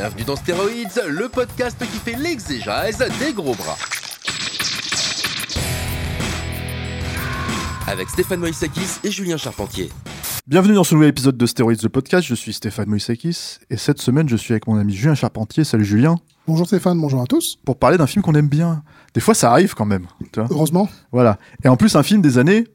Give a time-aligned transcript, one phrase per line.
[0.00, 3.76] Bienvenue dans Stéroïdes, le podcast qui fait l'exégèse des gros bras.
[7.86, 9.90] Avec Stéphane Moïsakis et Julien Charpentier.
[10.46, 14.00] Bienvenue dans ce nouvel épisode de Stéroïdes the Podcast, je suis Stéphane Moïsakis et cette
[14.00, 15.64] semaine je suis avec mon ami Julien Charpentier.
[15.64, 16.16] Salut Julien.
[16.48, 17.58] Bonjour Stéphane, bonjour à tous.
[17.66, 18.82] Pour parler d'un film qu'on aime bien.
[19.12, 20.06] Des fois ça arrive quand même.
[20.32, 20.88] Tu vois Heureusement.
[21.12, 21.38] voilà.
[21.62, 22.66] Et en plus un film des années.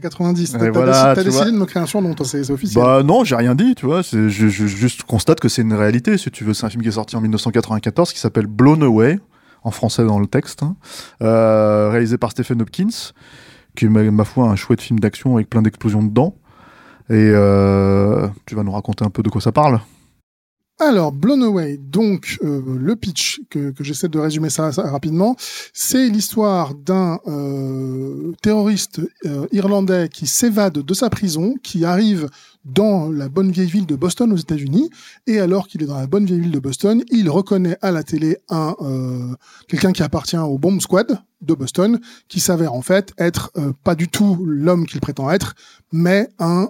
[0.00, 0.52] 90.
[0.52, 1.44] T'as voilà, décidé, vois.
[1.46, 2.82] de me créer un surnom, c'est officiel.
[2.84, 4.02] Bah non, j'ai rien dit, tu vois.
[4.02, 6.54] Je, je- juste constate que c'est une réalité, si tu veux.
[6.54, 9.18] C'est un film qui est sorti en 1994 qui s'appelle Blown Away,
[9.62, 10.76] en français dans le texte, hein.
[11.22, 13.12] Euh, réalisé par Stephen Hopkins,
[13.76, 16.36] qui est ma, ma foi un chouette film d'action avec plein d'explosions dedans.
[17.10, 19.80] Et euh, tu vas nous raconter un peu de quoi ça parle
[20.86, 25.34] Alors, Blown Away, donc euh, le pitch, que, j'essaie de résumer ça, rapidement,
[25.72, 32.28] c'est l'histoire d'un euh, terroriste euh, irlandais qui s'évade de sa prison, qui arrive
[32.66, 34.90] dans la bonne vieille ville de Boston aux États-Unis,
[35.26, 38.02] et alors qu'il est dans la bonne vieille ville de Boston, il reconnaît à la
[38.02, 38.74] télé un
[39.68, 43.52] quelqu'un qui appartient au Bomb Squad de Boston, qui s'avère en fait être
[43.84, 45.54] pas du tout l'homme qu'il prétend être,
[45.92, 46.68] mais un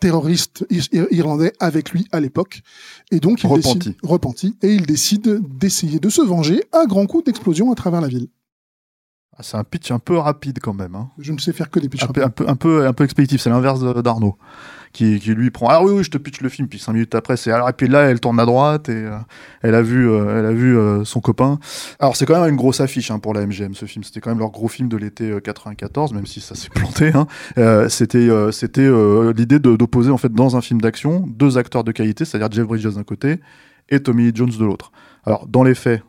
[0.00, 2.62] terroriste ir- ir- irlandais avec lui à l'époque.
[3.10, 3.78] Et donc, il Repenti.
[3.78, 8.00] décide, repenti, et il décide d'essayer de se venger à grands coups d'explosion à travers
[8.00, 8.28] la ville.
[9.36, 10.94] Ah, C'est un pitch un peu rapide quand même.
[10.94, 11.10] Hein.
[11.18, 13.04] Je ne sais faire que des pitchs un, peu, un, peu, un, peu, un peu
[13.04, 14.36] expéditif, c'est l'inverse d'Arnaud,
[14.94, 15.68] qui, lui prend.
[15.68, 17.50] Ah oui, oui, je te pitch le film, puis cinq minutes après, c'est.
[17.50, 19.18] Et puis là, elle tourne à droite et euh,
[19.60, 21.58] elle a vu, euh, elle a vu euh, son copain.
[21.98, 24.04] Alors, c'est quand même une grosse affiche hein, pour la MGM, ce film.
[24.04, 27.10] C'était quand même leur gros film de l'été euh, 94, même si ça s'est planté.
[27.12, 27.26] Hein.
[27.88, 28.88] C'était c'était
[29.34, 32.94] l'idée d'opposer, en fait, dans un film d'action, deux acteurs de qualité, c'est-à-dire Jeff Bridges
[32.94, 33.40] d'un côté
[33.90, 34.92] et Tommy Jones de l'autre.
[35.24, 36.02] Alors, dans les faits,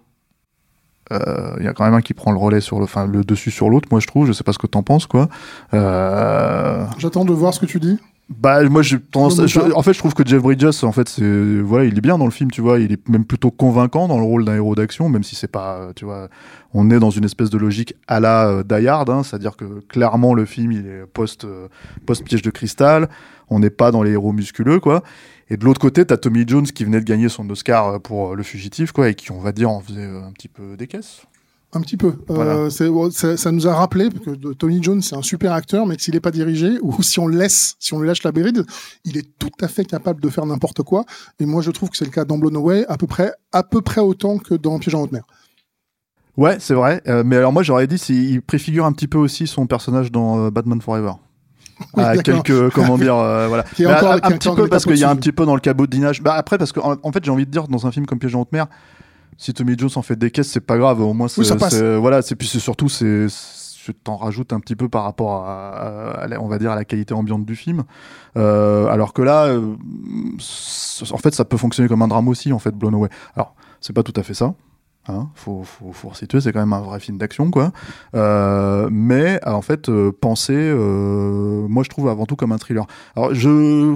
[1.12, 3.52] il y a quand même un qui prend le relais sur le, enfin, le dessus
[3.52, 4.28] sur l'autre, moi je trouve.
[4.28, 5.28] Je sais pas ce que t'en penses, quoi.
[5.72, 8.00] J'attends de voir ce que tu dis.
[8.28, 11.60] Bah moi j'ai tendance, je- en fait je trouve que Jeff Bridges en fait c'est
[11.62, 12.80] voilà il est bien dans le film tu vois.
[12.80, 15.90] Il est même plutôt convaincant dans le rôle d'un héros d'action même si c'est pas
[15.96, 16.28] tu vois
[16.74, 19.80] on est dans une espèce de logique à la euh, Die Hard hein, c'est-à-dire que
[19.88, 21.68] clairement le film il est post euh,
[22.08, 23.10] post piège de cristal.
[23.52, 25.04] On n'est pas dans les héros musculeux quoi.
[25.52, 28.32] Et de l'autre côté t'as Tommy Jones qui venait de gagner son Oscar euh, pour
[28.32, 30.88] euh, le fugitif quoi et qui on va dire en faisait un petit peu des
[30.88, 31.22] caisses
[31.74, 32.08] Un petit peu.
[32.30, 32.70] Euh, Voilà.
[33.12, 36.02] ça, ça nous a rappelé que de- Tony Jones, c'est un super acteur, mais que
[36.02, 38.66] s'il n'est pas dirigé, ou si on le laisse, si on lui lâche la bride,
[39.04, 41.04] il est tout à fait capable de faire n'importe quoi.
[41.40, 43.64] Et moi, je trouve que c'est le cas dans Blown Away, à peu près, à
[43.64, 45.24] peu près autant que dans Piège en haute mer.
[46.38, 49.18] ouais c'est vrai Euh, mais alors moi j'aurais dit c'est- il préfigure un petit peu
[49.18, 51.14] aussi son personnage dans euh, Batman Forever
[51.96, 52.44] Oui, à d'accord.
[52.44, 53.64] quelques comment dire euh, voilà
[53.98, 56.34] encore- un, petit peu parce qu'il y a un petit peu dans le cabottinage bah
[56.36, 58.36] après parce que en, en fait j'ai envie de dire dans un film comme Piège
[58.36, 58.68] en haute mer
[59.38, 61.56] si Tommy Jones en fait des caisses c'est pas grave au moins c'est Oui, ça
[61.56, 61.76] passe.
[61.76, 65.46] c'est- voilà c'est puis c'est surtout c'est je t'en rajoute un petit peu par rapport
[65.46, 67.84] à, à- à la- on va dire à la qualité ambiante du film
[68.38, 69.76] Euh, alors que là euh,
[71.12, 73.94] en fait ça peut fonctionner comme un drame aussi en fait Blown Away alors c'est
[73.94, 74.54] pas tout à fait ça
[75.08, 77.72] Hein, faut, faut, faut resituer, c'est quand même un vrai film d'action, quoi.
[78.16, 79.88] Euh, mais en fait,
[80.20, 80.74] penser,
[81.70, 82.88] moi je trouve avant tout comme un thriller.
[83.16, 83.94] Alors je,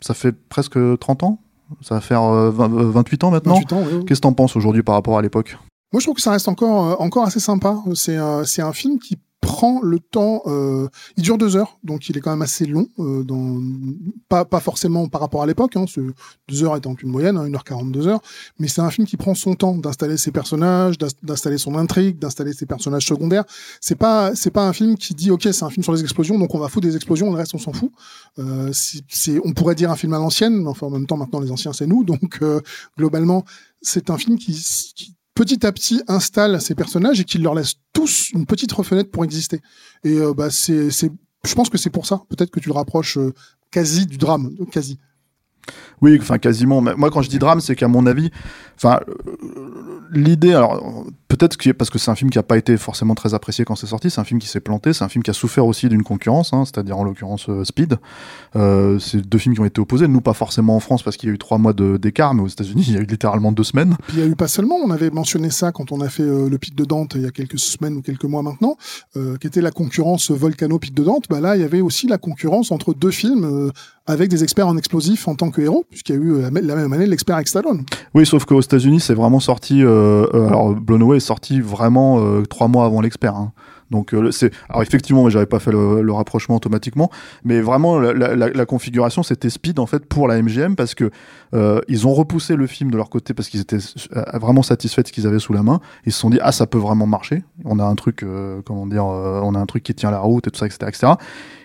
[0.00, 1.38] ça fait presque 30 ans,
[1.80, 3.54] ça va faire euh, 20 euh, 28 ans maintenant.
[3.54, 4.04] 28 ans, oui, oui.
[4.04, 5.56] Qu'est-ce que t'en penses aujourd'hui par rapport à l'époque?
[5.92, 7.76] Moi, je trouve que ça reste encore, euh, encore assez sympa.
[7.94, 9.18] C'est euh, c'est un film qui
[9.52, 10.42] prend le temps.
[10.46, 12.86] euh, il dure deux heures, donc il est quand même assez long.
[12.98, 13.60] euh, dans,
[14.28, 15.84] pas, pas forcément par rapport à l'époque, hein,
[16.48, 18.22] deux heures étant une moyenne, hein, 1h42 heures.
[18.58, 22.18] Mais c'est un film qui prend son temps d'installer ses personnages, d'ins- d'installer son intrigue,
[22.18, 23.44] d'installer ses personnages secondaires.
[23.80, 26.38] C'est pas c'est pas un film qui dit ok c'est un film sur les explosions,
[26.38, 27.92] donc on va foutre des explosions, le reste on s'en fout.
[28.38, 31.40] Euh, c'est on pourrait dire un film à l'ancienne, mais enfin en même temps maintenant
[31.40, 32.60] les anciens c'est nous, donc euh,
[32.96, 33.44] globalement
[33.82, 34.52] c'est un film qui,
[34.96, 39.10] qui petit à petit installe ces personnages et qui leur laisse tous une petite fenêtre
[39.10, 39.60] pour exister.
[40.04, 43.18] Et euh, bah c'est je pense que c'est pour ça peut-être que tu le rapproches
[43.18, 43.32] euh,
[43.70, 44.98] quasi du drame, quasi.
[46.00, 46.80] Oui, enfin quasiment.
[46.80, 48.30] Moi, quand je dis drame, c'est qu'à mon avis,
[48.76, 51.06] enfin, euh, l'idée, alors
[51.36, 53.86] peut-être parce que c'est un film qui a pas été forcément très apprécié quand c'est
[53.86, 56.02] sorti, c'est un film qui s'est planté, c'est un film qui a souffert aussi d'une
[56.02, 57.98] concurrence, hein, c'est-à-dire en l'occurrence euh, Speed.
[58.54, 61.30] Euh, c'est deux films qui ont été opposés, nous pas forcément en France parce qu'il
[61.30, 63.64] y a eu trois mois d'écart, mais aux États-Unis il y a eu littéralement deux
[63.64, 63.96] semaines.
[64.08, 66.22] Puis il y a eu pas seulement, on avait mentionné ça quand on a fait
[66.22, 68.76] euh, le Pic de Dante il y a quelques semaines ou quelques mois maintenant,
[69.40, 71.24] qui était la concurrence Volcano Pic de Dante.
[71.28, 73.70] Bah là, il y avait aussi la concurrence entre deux films
[74.06, 76.92] avec des experts en explosifs en tant que héros, puisqu'il y a eu la, même
[76.92, 77.84] année l'expert avec Stallone.
[78.14, 79.82] Oui, sauf qu'aux États-Unis c'est vraiment sorti.
[79.82, 83.34] alors Blown Away sorti vraiment euh, trois mois avant l'expert.
[83.34, 83.52] hein.
[83.92, 87.10] Donc euh, c'est alors effectivement, j'avais pas fait le, rapprochement automatiquement,
[87.44, 91.10] mais vraiment la, configuration c'était Speed en fait pour la MGM parce que
[91.54, 93.78] euh, ils ont repoussé le film de leur côté parce qu'ils étaient
[94.16, 95.80] euh, vraiment satisfaits de ce qu'ils avaient sous la main.
[96.06, 97.44] Ils se sont dit ah ça peut vraiment marcher.
[97.64, 98.24] On a un truc
[98.64, 101.12] comment dire, on a un truc qui tient la route et tout ça etc etc.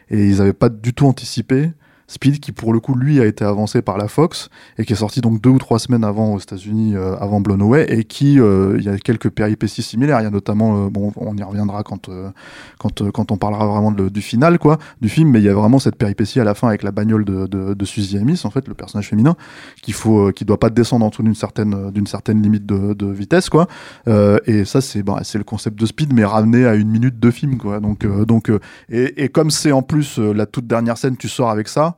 [0.09, 1.71] Et ils avaient pas du tout anticipé
[2.07, 4.97] Speed qui pour le coup lui a été avancé par la Fox et qui est
[4.97, 8.39] sorti donc deux ou trois semaines avant aux États-Unis, euh, avant Blown Away, et qui
[8.39, 10.21] euh, il y a quelques péripéties similaires.
[10.21, 12.29] Il y a notamment, euh, bon, on y reviendra quand euh,
[12.79, 15.53] quand quand on parlera vraiment de- du final quoi, du film, mais il y a
[15.53, 18.51] vraiment cette péripétie à la fin avec la bagnole de de, de Suzy Amis en
[18.51, 19.35] fait, le personnage féminin,
[19.81, 23.07] qu'il faut, qui doit pas descendre en dessous d'une certaine d'une certaine limite de, de
[23.07, 23.67] vitesse quoi.
[24.45, 27.31] Et ça c'est bah, c'est le concept de Speed, mais ramené à une minute de
[27.31, 27.81] film quoi.
[27.81, 28.49] Donc donc
[28.89, 31.96] et, et comme c'est en plus la toute dernière scène, tu sors avec ça.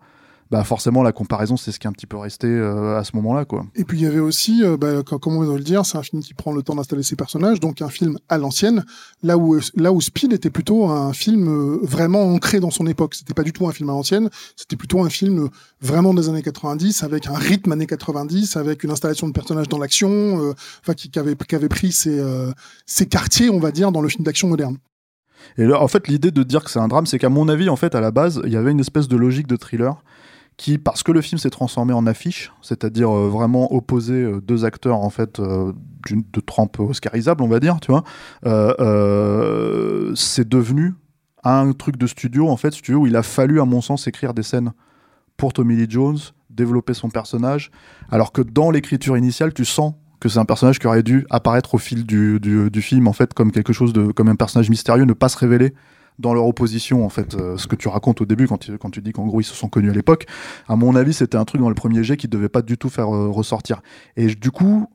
[0.51, 3.15] Bah forcément la comparaison c'est ce qui est un petit peu resté euh, à ce
[3.17, 3.67] moment-là quoi.
[3.75, 5.99] Et puis il y avait aussi, euh, bah, co- comment on va le dire, c'est
[5.99, 8.83] un film qui prend le temps d'installer ses personnages, donc un film à l'ancienne,
[9.21, 13.13] là où là où Speed était plutôt un film euh, vraiment ancré dans son époque.
[13.13, 15.47] C'était pas du tout un film à l'ancienne, c'était plutôt un film euh,
[15.81, 19.77] vraiment des années 90, avec un rythme années 90, avec une installation de personnages dans
[19.77, 22.51] l'action, euh, enfin qui, qui avait qui avait pris ses euh,
[22.87, 24.77] ses quartiers, on va dire, dans le film d'action moderne.
[25.57, 27.69] Et là, en fait, l'idée de dire que c'est un drame, c'est qu'à mon avis,
[27.69, 30.01] en fait, à la base, il y avait une espèce de logique de thriller
[30.59, 34.65] qui, parce que le film s'est transformé en affiche, c'est-à-dire euh, vraiment opposer euh, deux
[34.65, 35.71] acteurs en fait euh,
[36.11, 38.03] de trempe oscarisable, on va dire, tu vois,
[40.15, 40.95] c'est devenu
[41.45, 44.33] un truc de studio en fait, studio où il a fallu, à mon sens, écrire
[44.33, 44.73] des scènes
[45.37, 46.17] pour Tommy Lee Jones,
[46.49, 47.71] développer son personnage,
[48.11, 51.75] alors que dans l'écriture initiale, tu sens que c'est un personnage qui aurait dû apparaître
[51.75, 54.69] au fil du, du, du film en fait comme quelque chose de comme un personnage
[54.69, 55.73] mystérieux, ne pas se révéler
[56.19, 59.13] dans leur opposition en fait euh, ce que tu racontes au début quand tu, dis
[59.13, 60.27] qu'en gros ils se sont connus à l'époque
[60.67, 62.89] à mon avis c'était un truc dans le premier jet qui devait pas du tout
[62.89, 63.81] faire euh, ressortir.
[64.17, 64.87] Et du coup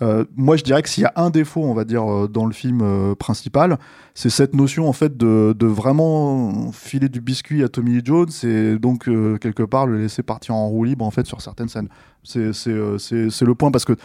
[0.00, 2.52] euh, moi je dirais que s'il y a un défaut on va dire dans le
[2.52, 3.78] film principal
[4.14, 9.04] c'est cette notion en fait de, vraiment filer du biscuit à Tommy Jones et donc
[9.40, 11.88] quelque part le laisser partir en roue libre en fait sur certaines scènes.
[12.22, 13.96] C'est le point parce que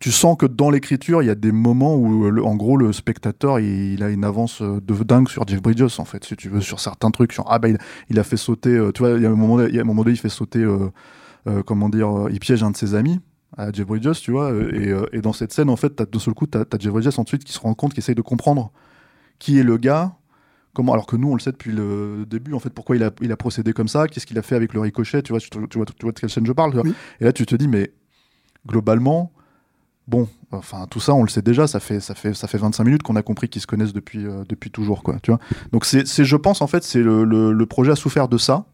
[0.00, 2.76] tu sens que dans l'écriture, il y a des moments où, euh, le- en gros,
[2.76, 6.24] le spectateur, il, il a une avance euh, de dingue sur Jeff Bridges, en fait,
[6.24, 7.32] si tu veux, sur certains trucs.
[7.32, 7.78] Sur, ah, bah, il,
[8.10, 9.82] il a fait sauter, euh, tu vois, il y a un moment, il y a
[9.82, 10.90] un moment donné, il fait sauter, euh,
[11.48, 13.20] euh, comment dire, il piège un de ses amis
[13.56, 16.34] à Jeff Bridges, tu vois, et, et dans cette scène, en fait, t'as- d'un seul
[16.34, 18.70] coup, t'as as Jeff Bridges ensuite qui se rend compte, qui essaye de comprendre
[19.38, 20.12] qui est le gars,
[20.74, 23.10] comment, alors que nous, on le sait depuis le début, en fait, pourquoi il a,
[23.20, 25.48] il a procédé comme ça, qu'est-ce qu'il a fait avec le ricochet, tu vois, tu,
[25.50, 26.86] tu vois, tu vois de quelle scène je parle, tu vois.
[26.86, 26.94] Oui.
[27.20, 27.90] Et là, tu te dis, mais
[28.66, 29.32] globalement,
[30.08, 32.82] bon, enfin tout ça on le sait déjà, ça fait ça fait ça fait 25
[32.84, 35.38] minutes qu'on a compris qu'ils se connaissent depuis euh, depuis toujours quoi, tu vois.
[35.72, 38.64] Donc c'est je pense en fait c'est le, le, le projet a souffert de ça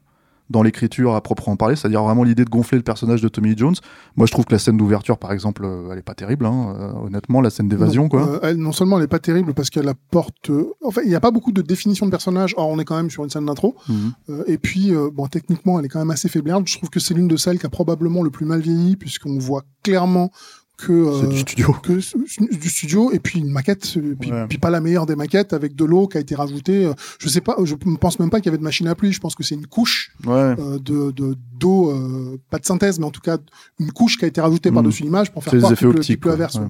[0.50, 3.76] dans l'écriture à proprement parler, c'est-à-dire vraiment l'idée de gonfler le personnage de Tommy Jones.
[4.16, 6.76] Moi je trouve que la scène d'ouverture par exemple, euh, elle est pas terrible hein,
[6.78, 8.28] euh, honnêtement, la scène d'évasion non, quoi.
[8.28, 11.14] euh, elle, non seulement elle est pas terrible parce qu'elle apporte, euh, enfin il n'y
[11.14, 12.52] a pas beaucoup de définition de personnage.
[12.58, 13.74] Or on est quand même sur une scène d'intro.
[13.88, 14.12] Mhm.
[14.46, 16.68] Et puis, bon, techniquement, elle est quand même assez faiblarde.
[16.68, 19.38] Je trouve que c'est l'une de celles qui a probablement le plus mal vieilli, puisqu'on
[19.38, 20.30] voit clairement
[20.76, 21.72] que euh, du studio.
[21.82, 22.16] que c-
[22.50, 24.46] du studio et puis une maquette, euh, puis, Ouais.
[24.48, 26.86] puis pas la meilleure des maquettes avec de l'eau qui a été rajoutée.
[26.86, 28.94] euh, Je sais pas, je ne pense même pas qu'il y avait de machine à
[28.94, 29.12] pluie.
[29.12, 30.56] Je pense que c'est une couche Ouais.
[30.56, 31.92] de de- d'eau,
[32.50, 33.38] pas de synthèse, mais en tout cas
[33.78, 34.74] une couche qui a été rajoutée Mhm.
[34.74, 36.54] par-dessus l'image pour faire des croire effets qu'il pleut- optiques, qu'il pleut à quoi, verse.
[36.56, 36.68] ouais.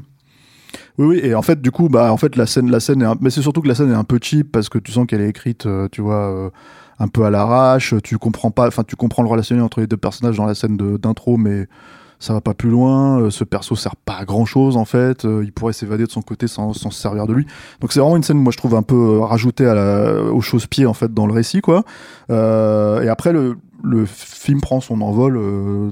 [0.99, 3.07] Oui, oui, et en fait, du coup, bah, en fait, la scène, la scène est,
[3.07, 5.07] un- mais c'est surtout que la scène est un peu cheap parce que tu sens
[5.07, 6.51] qu'elle est écrite, euh, tu vois, euh,
[6.99, 7.95] un peu à l'arrache.
[8.05, 10.77] Tu comprends pas, enfin, tu comprends le relationnel entre les deux personnages dans la scène
[10.77, 11.67] d'intro, mais
[12.25, 13.21] ça va pas plus loin.
[13.21, 15.25] Euh, ce perso sert pas à grand chose en fait.
[15.25, 17.47] Euh, il pourrait s'évader de son côté sans, sans se servir de lui.
[17.81, 20.41] Donc c'est vraiment une scène, moi je trouve un peu euh, rajoutée à la, au
[20.41, 21.85] chausse-pied en fait dans le récit, quoi.
[22.31, 25.39] Et après le le film prend son envol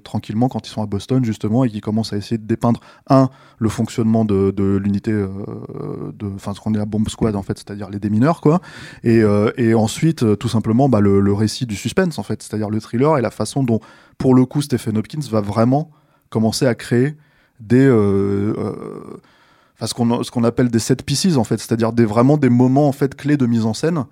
[0.03, 3.29] tranquillement quand ils sont à Boston justement et qu'ils commencent à essayer de dépeindre un
[3.59, 7.59] le fonctionnement de, de l'unité de enfin ce qu'on est à bomb squad en fait
[7.59, 8.63] c'est-à-dire les démineurs quoi
[9.05, 9.21] et,
[9.59, 13.19] et ensuite tout simplement bah, le, le récit du suspense en fait c'est-à-dire le thriller
[13.19, 13.81] et la façon dont
[14.17, 15.91] pour le coup Stephen Hopkins va vraiment
[16.33, 17.15] commencer à créer
[17.61, 22.37] des euh, euh, ce qu'on ce qu'on appelle des set pieces en fait c'est-à-dire vraiment
[22.37, 24.05] des moments en fait clés de mise en scène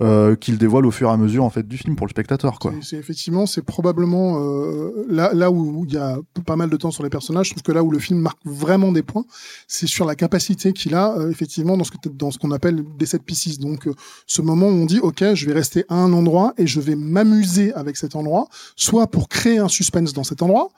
[0.00, 2.60] euh, qu'il dévoile au fur et à mesure en fait du film pour le spectateur
[2.60, 2.72] quoi.
[2.82, 6.92] C'est effectivement c'est probablement euh, là là où il y a pas mal de temps
[6.92, 7.48] sur les personnages.
[7.48, 9.24] Je trouve que là où le film marque vraiment des points,
[9.66, 13.06] c'est sur la capacité qu'il a effectivement dans ce que dans ce qu'on appelle des
[13.06, 13.58] set pieces.
[13.58, 13.88] Donc
[14.28, 16.94] ce moment où on dit ok je vais rester à un endroit et je vais
[16.94, 20.68] m'amuser avec cet endroit, soit pour créer un suspense dans cet endroit.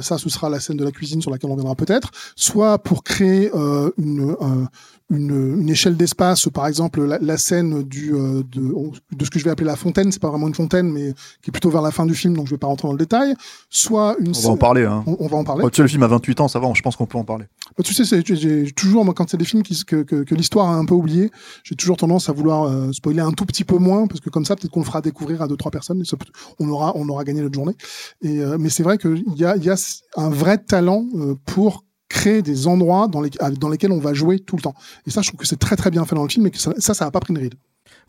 [0.00, 3.02] Ça, ce sera la scène de la cuisine sur laquelle on viendra peut-être, soit pour
[3.02, 3.50] créer
[3.98, 4.36] une,
[5.10, 8.74] une, une, échelle d'espace, par exemple la, la scène du, euh, de,
[9.16, 11.48] de, ce que je vais appeler la fontaine, c'est pas vraiment une fontaine, mais qui
[11.48, 13.34] est plutôt vers la fin du film, donc je vais pas rentrer dans le détail.
[13.70, 14.32] Soit une.
[14.36, 14.84] On va en parler.
[14.84, 15.04] Hein.
[15.06, 15.64] On, va en parler.
[15.70, 17.46] tu sais, le film a 28 ans, ça va, je pense qu'on peut en parler.
[17.76, 20.68] Bah, tu sais, j'ai toujours moi quand c'est des films qui, que, que, que l'histoire
[20.68, 21.30] a un peu oublié,
[21.64, 24.44] j'ai toujours tendance à vouloir euh, spoiler un tout petit peu moins, parce que comme
[24.44, 26.18] ça, peut-être qu'on le fera découvrir à deux trois personnes, et ça,
[26.58, 27.76] on aura on aura gagné notre journée.
[28.20, 29.76] Et euh, mais c'est vrai qu'il y a il y a
[30.16, 31.04] un vrai talent
[31.44, 34.74] pour créer des endroits dans, les, dans lesquels on va jouer tout le temps.
[35.06, 36.58] Et ça, je trouve que c'est très très bien fait dans le film et que
[36.58, 37.54] ça, ça, ça a pas pris une ride.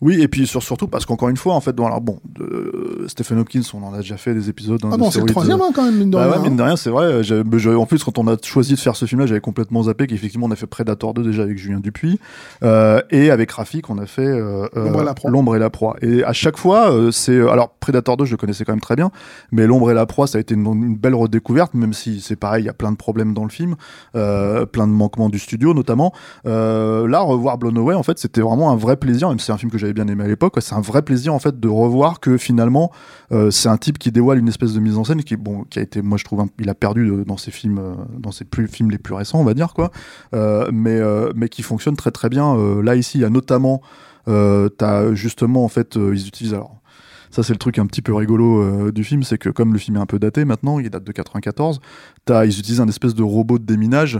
[0.01, 3.61] Oui, et puis surtout parce qu'encore une fois, en fait, alors bon, de Stephen Hopkins,
[3.73, 4.79] on en a déjà fait des épisodes.
[4.91, 6.41] Ah bon, c'est le troisième hein, quand même, mine de bah rien.
[6.41, 7.21] Ouais, mine de rien, c'est vrai.
[7.75, 10.51] En plus, quand on a choisi de faire ce film-là, j'avais complètement zappé qu'effectivement, on
[10.51, 12.19] a fait Predator 2 déjà avec Julien Dupuis.
[12.63, 14.67] Euh, et avec Rafik, on a fait euh,
[15.25, 15.95] L'ombre et, la proie.
[16.01, 17.39] Et à chaque fois, euh, c'est.
[17.49, 19.11] Alors, Predator 2, je le connaissais quand même très bien.
[19.51, 22.37] Mais L'ombre et la proie, ça a été une, une belle redécouverte, même si c'est
[22.37, 23.75] pareil, il y a plein de problèmes dans le film,
[24.13, 26.13] plein de manquements du studio notamment.
[26.45, 29.57] là, revoir Blown Away, en fait, c'était vraiment un vrai plaisir, même si c'est un
[29.57, 32.19] film que j'avais bien aimé à l'époque c'est un vrai plaisir en fait de revoir
[32.19, 32.91] que finalement
[33.31, 35.79] euh, c'est un type qui dévoile une espèce de mise en scène qui bon qui
[35.79, 38.91] a été moi je trouve il a perdu dans ses films euh, dans ses films
[38.91, 39.91] les plus récents on va dire quoi.
[40.33, 40.99] Euh, mais
[41.35, 42.55] mais qui fonctionne très très bien.
[42.81, 43.81] Là ici il y a notamment
[44.25, 46.81] t'as justement en fait ils utilisent alors
[47.31, 49.97] ça c'est le truc un petit peu rigolo du film, c'est que comme le film
[49.97, 51.79] est un peu daté maintenant, il date de 94,
[52.29, 54.19] as, ils utilisent un espèce de robot de déminage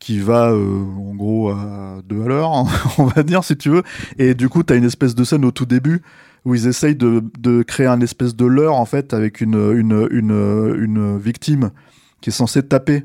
[0.00, 2.66] qui va euh, en gros à deux à l'heure, hein,
[2.98, 3.82] on va dire si tu veux.
[4.18, 6.02] Et du coup, tu as une espèce de scène au tout début
[6.44, 10.08] où ils essayent de, de créer un espèce de leurre en fait avec une, une,
[10.10, 11.70] une, une victime
[12.22, 13.04] qui est censée taper.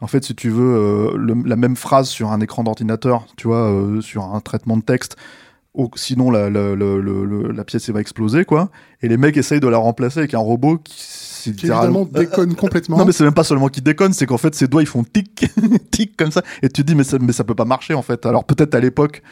[0.00, 3.68] En fait, si tu veux, euh, la même phrase sur un écran d'ordinateur, tu vois,
[3.68, 5.16] euh, sur un traitement de texte,
[5.96, 8.70] sinon la, la, la, la, pièce va exploser, quoi.
[9.02, 11.02] Et les mecs essayent de la remplacer avec un robot qui
[11.46, 12.98] déconne complètement.
[12.98, 15.04] Non, mais c'est même pas seulement qu'il déconne, c'est qu'en fait ses doigts ils font
[15.04, 15.46] tic,
[15.90, 18.02] tic comme ça, et tu te dis mais ça, mais ça peut pas marcher en
[18.02, 18.26] fait.
[18.26, 19.22] Alors peut-être à l'époque.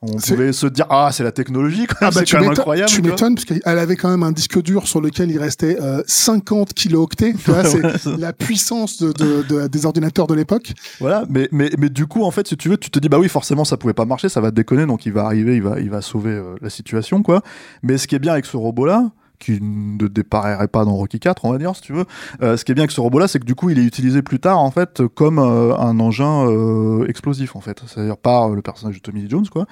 [0.00, 2.88] On pouvait se dire ah c'est la technologie ah, bah, c'est quand même incroyable.
[2.88, 6.68] Tu m'étonnes parce qu'elle avait quand même un disque dur sur lequel il restait 50
[6.70, 7.32] euh, kilooctets.
[7.32, 7.82] Tu vois, c'est
[8.16, 9.12] la puissance de,
[9.42, 10.72] de, des ordinateurs de l'époque.
[11.00, 13.18] Voilà, mais, mais mais du coup en fait si tu veux tu te dis bah
[13.18, 15.80] oui forcément ça pouvait pas marcher, ça va déconner donc il va arriver, il va
[15.80, 17.42] il va sauver euh, la situation quoi.
[17.82, 21.20] Mais ce qui est bien avec ce robot là, qui ne déparerait pas dans Rocky
[21.20, 22.04] 4, on va dire, si tu veux.
[22.42, 24.22] Euh, ce qui est bien avec ce robot-là, c'est que du coup, il est utilisé
[24.22, 27.82] plus tard, en fait, comme euh, un engin euh, explosif, en fait.
[27.86, 29.66] C'est-à-dire par le personnage de Tommy Jones, quoi.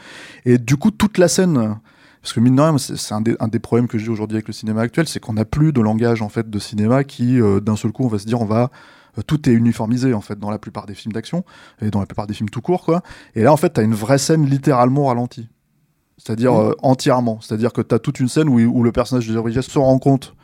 [0.44, 1.76] Et du coup, toute la scène,
[2.22, 4.54] parce que mine de rien, c'est un, un, des problèmes que j'ai aujourd'hui avec le
[4.54, 7.92] cinéma actuel, c'est qu'on n'a plus de langage, en fait, de cinéma qui, d'un seul
[7.92, 8.70] coup, on va se dire, on va
[9.26, 11.42] tout est uniformisé en fait dans la plupart des films d'action
[11.80, 13.00] et dans la plupart des films tout court quoi.
[13.34, 15.48] Et là en fait, tu as une vraie scène littéralement ralentie
[16.18, 17.38] c'est-à-dire euh, entièrement.
[17.40, 19.98] C'est-à-dire que tu as toute une scène où, où le personnage de Jeff se rend
[19.98, 20.34] compte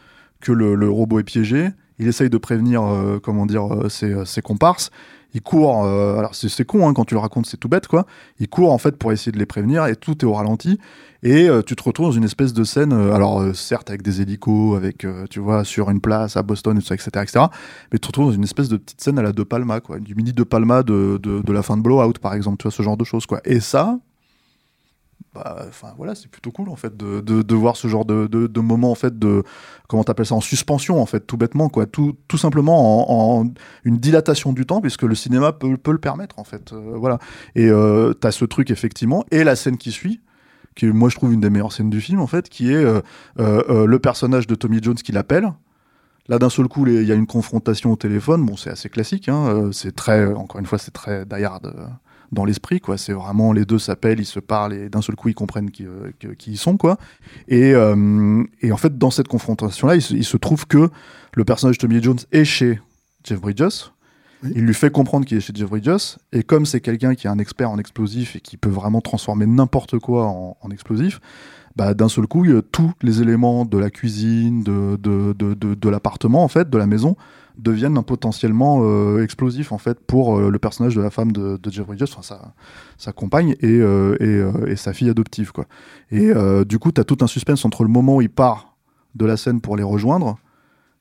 [0.41, 4.25] que le, le, robot est piégé, il essaye de prévenir, euh, comment dire, euh, ses,
[4.25, 4.91] ses, comparses.
[5.35, 8.05] Il court, alors c'est con hein, quand tu le racontes, c'est tout bête quoi.
[8.39, 10.79] Il court en fait pour essayer de les prévenir et tout est au ralenti.
[11.23, 15.07] Et tu te retrouves dans une espèce de scène, alors certes avec des hélicos, avec
[15.31, 17.47] tu vois sur une place à Boston, etc., etc.
[17.91, 20.01] Mais tu te retrouves dans une espèce de petite scène à la De Palma quoi,
[20.01, 22.73] du mini De Palma de, de, de la fin de Blowout par exemple, tu vois
[22.73, 23.41] ce genre de choses quoi.
[23.47, 24.01] Et ça,
[25.35, 28.91] bah, voilà, c'est plutôt cool en fait de, de, voir ce genre de, de, moment
[28.91, 29.43] en fait de
[29.89, 33.47] comment t'appelles ça en suspension en fait tout bêtement quoi, tout, tout simplement en,
[33.85, 37.19] une dilatation du temps puisque le cinéma peut, le permettre en fait, euh, voilà.
[37.55, 40.21] Et euh, t'as ce truc effectivement et la scène qui suit
[40.75, 43.01] qui moi je trouve une des meilleures scènes du film en fait, qui est euh,
[43.39, 45.53] euh, le personnage de Tommy Jones qui l'appelle.
[46.29, 48.47] Là, d'un seul coup, il y a une confrontation au téléphone.
[48.47, 49.29] Bon, c'est assez classique.
[49.29, 51.45] Hein, c'est très, encore une fois, c'est très die
[52.33, 52.99] dans l'esprit, quoi.
[52.99, 55.87] C'est vraiment les deux s'appellent, ils se parlent et d'un seul coup ils comprennent qui,
[55.87, 56.97] euh, qui ils sont, quoi.
[57.47, 60.89] Et, euh, et, en fait, dans cette confrontation-là, il, il, se trouve que
[61.35, 62.81] le personnage de Tommy Jones est chez
[63.23, 63.91] Jeff Bridges.
[64.57, 66.17] Il lui fait comprendre qu'il est chez Jeff Bridges.
[66.33, 69.47] Et comme c'est quelqu'un qui est un expert en explosifs et qui peut vraiment transformer
[69.47, 71.21] n'importe quoi en, en explosif,
[71.77, 75.89] bah, d'un seul coup, tous les éléments de la cuisine, de, de, de, de, de
[75.89, 77.17] l'appartement, en fait, de la maison,
[77.59, 81.71] deviennent potentiellement euh, explosifs en fait pour euh, le personnage de la femme de, de
[81.71, 82.53] Jeff Bridges, enfin,
[82.97, 85.67] sa, compagne et, euh, et, sa fille adoptive quoi.
[86.11, 86.33] Et
[86.65, 88.77] du coup, tu as tout un suspense entre le moment où il part
[89.15, 90.39] de la scène pour les rejoindre,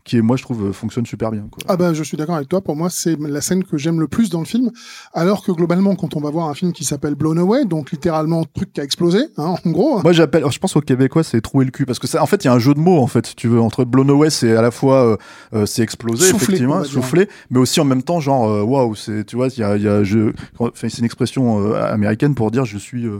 [0.03, 1.47] qui moi je trouve fonctionne super bien.
[1.51, 1.63] Quoi.
[1.67, 2.61] Ah bah je suis d'accord avec toi.
[2.61, 4.71] Pour moi, c'est la scène que j'aime le plus dans le film.
[5.13, 8.43] Alors que globalement, quand on va voir un film qui s'appelle Blown Away, donc littéralement
[8.45, 10.01] truc qui a explosé, hein, en gros.
[10.01, 12.43] Moi j'appelle, je pense au québécois c'est trouer le cul parce que ça, en fait
[12.43, 14.29] il y a un jeu de mots en fait, si tu veux, entre Blown Away
[14.29, 15.17] c'est à la fois euh,
[15.53, 19.25] euh, c'est explosé Soufflé, effectivement, soufflé, mais aussi en même temps genre euh, waouh, c'est
[19.25, 20.31] tu vois, il y a, y a je,
[20.73, 23.19] c'est une expression euh, américaine pour dire je suis, euh,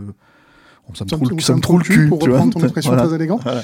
[0.94, 2.40] ça me Ça trouve me- le- ça me me trouve le cul, pour tu vois.
[2.40, 3.06] reprendre ton expression Voilà.
[3.08, 3.42] très élégante.
[3.44, 3.62] Voilà.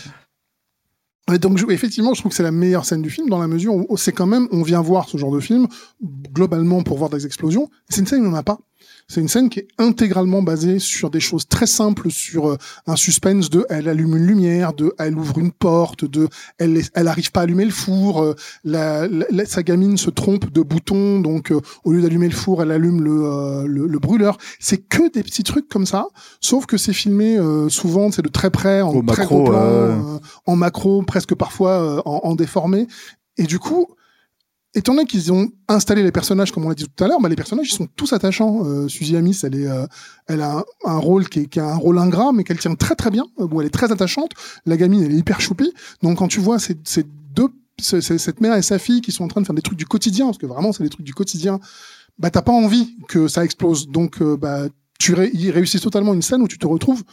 [1.41, 3.97] Donc, effectivement, je trouve que c'est la meilleure scène du film dans la mesure où
[3.97, 5.67] c'est quand même, on vient voir ce genre de film
[6.33, 7.69] globalement pour voir des explosions.
[7.89, 8.59] C'est une scène où on n'en a pas.
[9.09, 12.97] C'est une scène qui est intégralement basée sur des choses très simples, sur euh, un
[12.97, 17.31] suspense de elle allume une lumière, de elle ouvre une porte, de elle elle arrive
[17.31, 18.35] pas à allumer le four, euh,
[18.65, 22.61] la, la- sa gamine se trompe de bouton, donc euh, au lieu d'allumer le four,
[22.61, 24.37] elle allume le, euh, le, le brûleur.
[24.59, 26.07] C'est que des petits trucs comme ça,
[26.41, 29.51] sauf que c'est filmé euh, souvent, c'est de très près, en Au très macro, gros
[29.51, 29.59] plan, ouais.
[29.61, 32.87] euh, en macro, presque parfois euh, en, en déformé.
[33.37, 33.87] Et du coup,
[34.75, 37.29] étant donné qu'ils ont installé les personnages, comme on l'a dit tout à l'heure, bah,
[37.29, 38.63] les personnages ils sont tous attachants.
[38.65, 39.85] Euh, Suzy Amis, elle, est, euh,
[40.27, 42.95] elle a un, rôle qui, est, qui a un rôle ingrat, mais qu'elle tient très
[42.95, 44.31] très bien, euh, où elle est très attachante.
[44.65, 45.73] La gamine, elle est hyper choupie.
[46.03, 47.47] Donc quand tu vois ces, ces deux,
[47.79, 49.77] ce- ce- cette mère et sa fille qui sont en train de faire des trucs
[49.79, 51.59] du quotidien, parce que vraiment c'est des trucs du quotidien,
[52.19, 53.87] bah t'as pas envie que ça explose.
[53.89, 54.67] Donc euh, bah
[54.99, 55.31] tu ré-
[55.79, 57.03] totalement une scène où tu te retrouves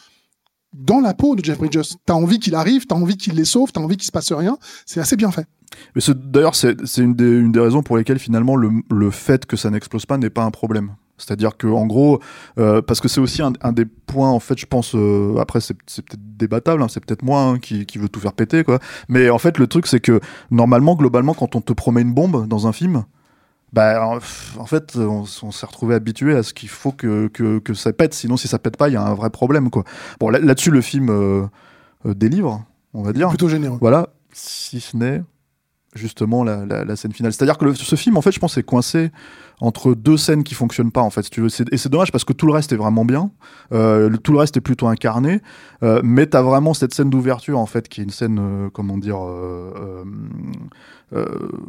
[0.74, 1.94] dans la peau de Jeff Bridges.
[2.04, 4.58] T'as envie qu'il arrive, t'as envie qu'il les sauve, t'as envie qu'il se passe rien.
[4.84, 5.46] C'est assez bien fait.
[5.94, 10.18] Mais d'ailleurs, c'est une, des- raisons pour lesquelles finalement le, fait que ça n'explose pas
[10.18, 10.94] n'est pas un problème.
[11.16, 12.20] C'est-à-dire que en gros,
[12.58, 14.96] euh, parce que c'est aussi un, des points, en fait, je pense.
[14.96, 18.32] euh, après, c'est peut-être débattable, hein, c'est peut-être moi hein, qui, qui veut tout faire
[18.32, 18.80] péter, quoi.
[19.08, 22.48] Mais en fait, le truc, c'est que normalement, globalement, quand on te promet une bombe
[22.48, 23.04] dans un film,
[23.74, 27.74] bah, en, fait, on, on s'est retrouvé habitué à ce qu'il faut que, que, que
[27.74, 28.14] ça pète.
[28.14, 29.84] Sinon, si ça pète pas, il y a un vrai problème, quoi.
[30.20, 31.46] Bon, là- là-dessus, le film euh,
[32.06, 33.28] euh, délivre, on va dire.
[33.28, 33.78] Plutôt généreux.
[33.80, 35.22] Voilà, si ce n'est
[35.94, 37.32] justement la, la- la scène finale.
[37.32, 39.10] C'est-à-dire que le- ce film, en fait, je pense, est coincé
[39.60, 41.22] entre deux scènes qui fonctionnent pas, en fait.
[41.22, 41.48] Si tu veux.
[41.48, 43.30] C'est- Et c'est dommage parce que tout le reste est vraiment bien.
[43.72, 45.40] Euh, le- tout le reste est plutôt incarné.
[45.82, 48.96] Euh, mais t'as vraiment cette scène d'ouverture, en fait, qui est une scène, euh, comment
[48.98, 50.04] dire, euh,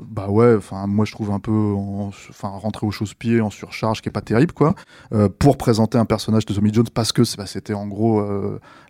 [0.09, 4.01] bah ouais, enfin, moi je trouve un peu, en- enfin, rentrer au chausse-pied en surcharge,
[4.01, 4.73] qui est pas terrible, quoi,
[5.39, 8.25] pour présenter un personnage de Tommy Jones parce que bah, c'était en gros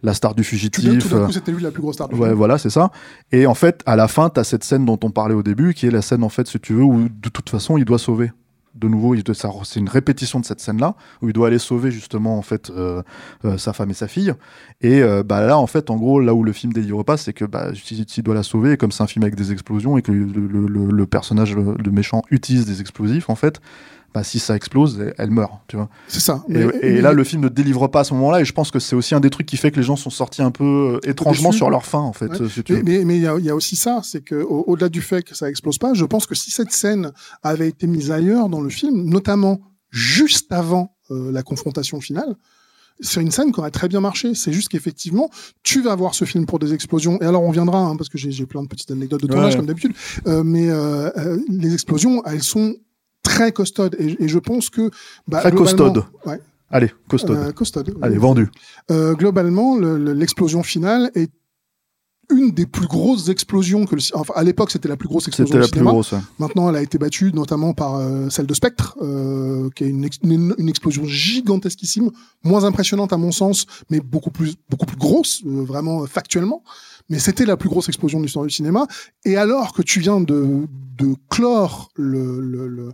[0.04, 1.10] la star du fugitif.
[1.10, 2.38] tout d'un coup, c'était lui la plus grosse star du Ouais, film.
[2.38, 2.92] voilà, c'est ça.
[3.32, 5.74] Et en fait, à la fin, tu as cette scène dont on parlait au début,
[5.74, 8.00] qui est la scène, en fait, si tu veux, où de toute façon, il doit
[8.00, 8.32] sauver.
[8.76, 9.16] De nouveau,
[9.64, 13.02] c'est une répétition de cette scène-là, où il doit aller sauver justement en fait euh,
[13.46, 14.34] euh, sa femme et sa fille.
[14.82, 17.32] Et euh, bah, là, en fait, en gros, là où le film délivre pas, c'est
[17.32, 17.72] que bah,
[18.24, 21.56] doit la sauver, comme c'est un film avec des explosions et que le, le- personnage,
[21.56, 23.62] le méchant, utilise des explosifs, en fait,
[24.16, 25.90] bah, si ça explose, elle, meurt, tu vois.
[26.08, 26.42] C'est ça.
[26.50, 28.54] Et, Mais- et mais- là, le film ne délivre pas à ce moment-là, et je
[28.54, 30.52] pense que c'est aussi un des trucs qui fait que les gens sont sortis un
[30.52, 32.28] peu euh, étrangement sur leur fin, en fait.
[32.40, 32.50] Ouais.
[32.50, 34.88] si tu Mais il y, a- il y a aussi ça, c'est que au- au-delà
[34.88, 37.12] du fait que ça explose pas, je pense que si cette scène
[37.44, 39.60] avait été mise ailleurs dans le film, notamment
[39.92, 42.36] juste avant euh, la confrontation finale,
[43.02, 44.34] c'est une scène qui aurait très bien marché.
[44.34, 45.30] C'est juste qu'effectivement,
[45.64, 47.22] tu vas voir ce film pour des explosions.
[47.22, 49.58] Et alors on viendra, hein, parce que j'ai plein de petites anecdotes de tournage Ouais.
[49.58, 49.92] comme d'habitude.
[50.28, 52.76] Euh, mais euh, les explosions, elles sont
[53.26, 53.96] très costaudes.
[54.00, 54.90] Et, et je pense que
[55.28, 56.04] bah, Très globalement- costaudes.
[56.26, 56.40] Ouais,
[56.72, 57.38] Allez, costaude.
[57.38, 57.94] euh.
[58.02, 58.50] Allez, vendu.
[58.92, 61.32] Euh, globalement, le- le- l'explosion finale est
[62.32, 65.62] une des plus grosses explosions que le, enfin, à l'époque c'était la plus grosse explosion
[65.62, 66.12] C'était la plus grosse.
[66.14, 66.18] ouais.
[66.40, 70.04] Maintenant, elle a été battue notamment par euh, celle de Spectre, euh, qui est une,
[70.06, 72.10] ex- une, une explosion gigantesquissime,
[72.44, 76.64] moins impressionnante à mon sens, mais beaucoup plus beaucoup plus grosse, euh, vraiment euh, factuellement.
[77.10, 78.88] Mais c'était la plus grosse explosion de l'histoire du cinéma.
[79.26, 82.92] Et alors que tu viens de, de clore le, le, le-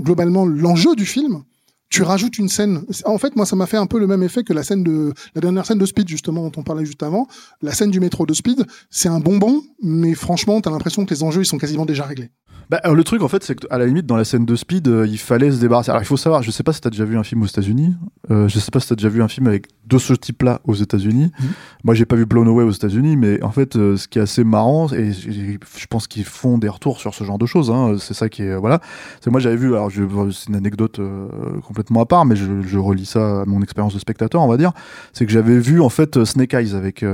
[0.00, 1.44] globalement l'enjeu du film,
[1.88, 2.84] tu rajoutes une scène.
[3.04, 5.12] En fait, moi, ça m'a fait un peu le même effet que la scène de
[5.34, 7.28] la dernière scène de Speed, justement, dont on parlait juste avant.
[7.60, 11.22] La scène du métro de Speed, c'est un bonbon, mais franchement, t'as l'impression que les
[11.22, 12.30] enjeux, ils sont quasiment déjà réglés.
[12.70, 14.88] Bah, alors, le truc, en fait, c'est qu'à la limite, dans la scène de Speed,
[14.88, 15.90] euh, il fallait se débarrasser.
[15.90, 17.94] Alors, il faut savoir, je sais pas si t'as déjà vu un film aux États-Unis.
[18.30, 20.74] Euh, je sais pas si t'as déjà vu un film avec de ce type-là aux
[20.74, 21.32] États-Unis.
[21.38, 21.48] Mhm.
[21.84, 24.22] Moi, j'ai pas vu Blown Away aux États-Unis, mais en fait, euh, ce qui est
[24.22, 27.70] assez marrant, et je pense qu'ils font des retours sur ce genre de choses.
[27.70, 28.80] hein, c'est ça qui est, voilà.
[29.20, 29.74] C'est moi, j'avais vu.
[29.74, 31.28] Alors, c'est une anecdote euh,
[31.66, 34.56] complètement à part, mais je, je relis ça à mon expérience de spectateur, on va
[34.56, 34.72] dire.
[35.12, 37.04] C'est que j'avais vu en fait Snake Eyes avec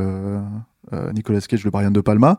[1.14, 2.38] Nicolas Cage, le Brian de Palma,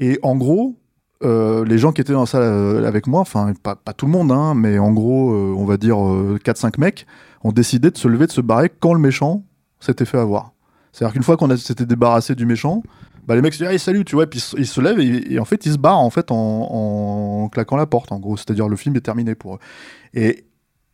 [0.00, 0.79] et en gros.
[1.22, 4.12] Euh, les gens qui étaient dans la salle euh, avec moi, enfin pas, tout le
[4.12, 7.06] monde, hein, mais en gros, euh, on va dire 4-5 mecs,
[7.44, 9.42] ont décidé de se lever, de se barrer quand le méchant
[9.80, 10.52] s'était fait avoir.
[10.92, 12.82] C'est-à-dire qu'une fois qu'on s'était débarrassé du méchant,
[13.26, 15.38] bah, les mecs se disent, allez, salut, tu vois, et puis ils se- lèvent et,
[15.38, 18.36] en fait ils se barrent en fait en, claquant la porte, en gros.
[18.36, 19.58] C'est-à-dire le film est terminé pour eux.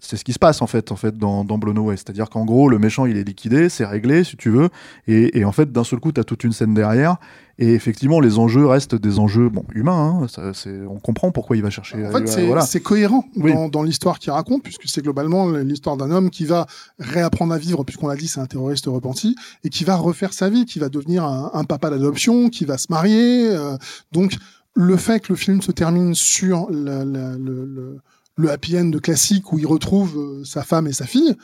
[0.07, 1.97] C'est ce qui se passe en fait, en fait dans, dans Blown Away.
[1.97, 4.69] C'est-à-dire qu'en gros, le méchant il est liquidé, c'est réglé si tu veux,
[5.07, 7.17] et, et en fait d'un seul coup, tu as toute une scène derrière,
[7.59, 10.21] et effectivement, les enjeux restent des enjeux bon, humains.
[10.23, 10.53] Hein, ça,
[10.91, 11.97] on comprend pourquoi il va chercher.
[12.07, 12.65] En fait, euh, c'est voilà.
[12.85, 13.53] cohérent Oui.
[13.55, 16.67] dans, dans l'histoire qu'il raconte, puisque c'est globalement l'histoire d'un homme qui va
[16.99, 20.51] réapprendre à vivre, puisqu'on l'a dit, c'est un terroriste repenti, et qui va refaire sa
[20.51, 23.49] vie, qui va devenir un, un papa d'adoption, qui va se marier.
[23.51, 23.77] euh,
[24.13, 24.37] donc,
[24.75, 27.99] le fait que le film se termine sur la- la- le, le-
[28.37, 31.35] le happy end classique où il retrouve euh, sa femme et sa fille,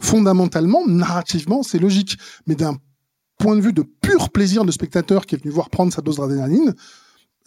[0.00, 2.18] fondamentalement, narrativement, c'est logique.
[2.46, 2.76] Mais d'un
[3.38, 6.16] point de vue de pur plaisir de spectateur qui est venu voir prendre sa dose
[6.16, 6.74] d'adrénaline,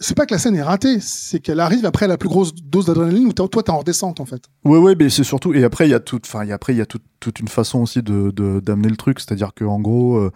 [0.00, 2.86] c'est pas que la scène est ratée, c'est qu'elle arrive après la plus grosse dose
[2.86, 4.42] d'adrénaline où toi t'es en redescente en fait.
[4.64, 5.54] Ouais, ouais, mais c'est surtout.
[5.54, 8.02] Et après, il y a toute, enfin, après, il y a toute, une façon aussi
[8.02, 10.32] de d'amener le truc, c'est-à-dire que en gros, euh,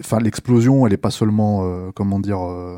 [0.00, 2.76] enfin, l'explosion, elle est pas seulement, euh, comment dire, euh,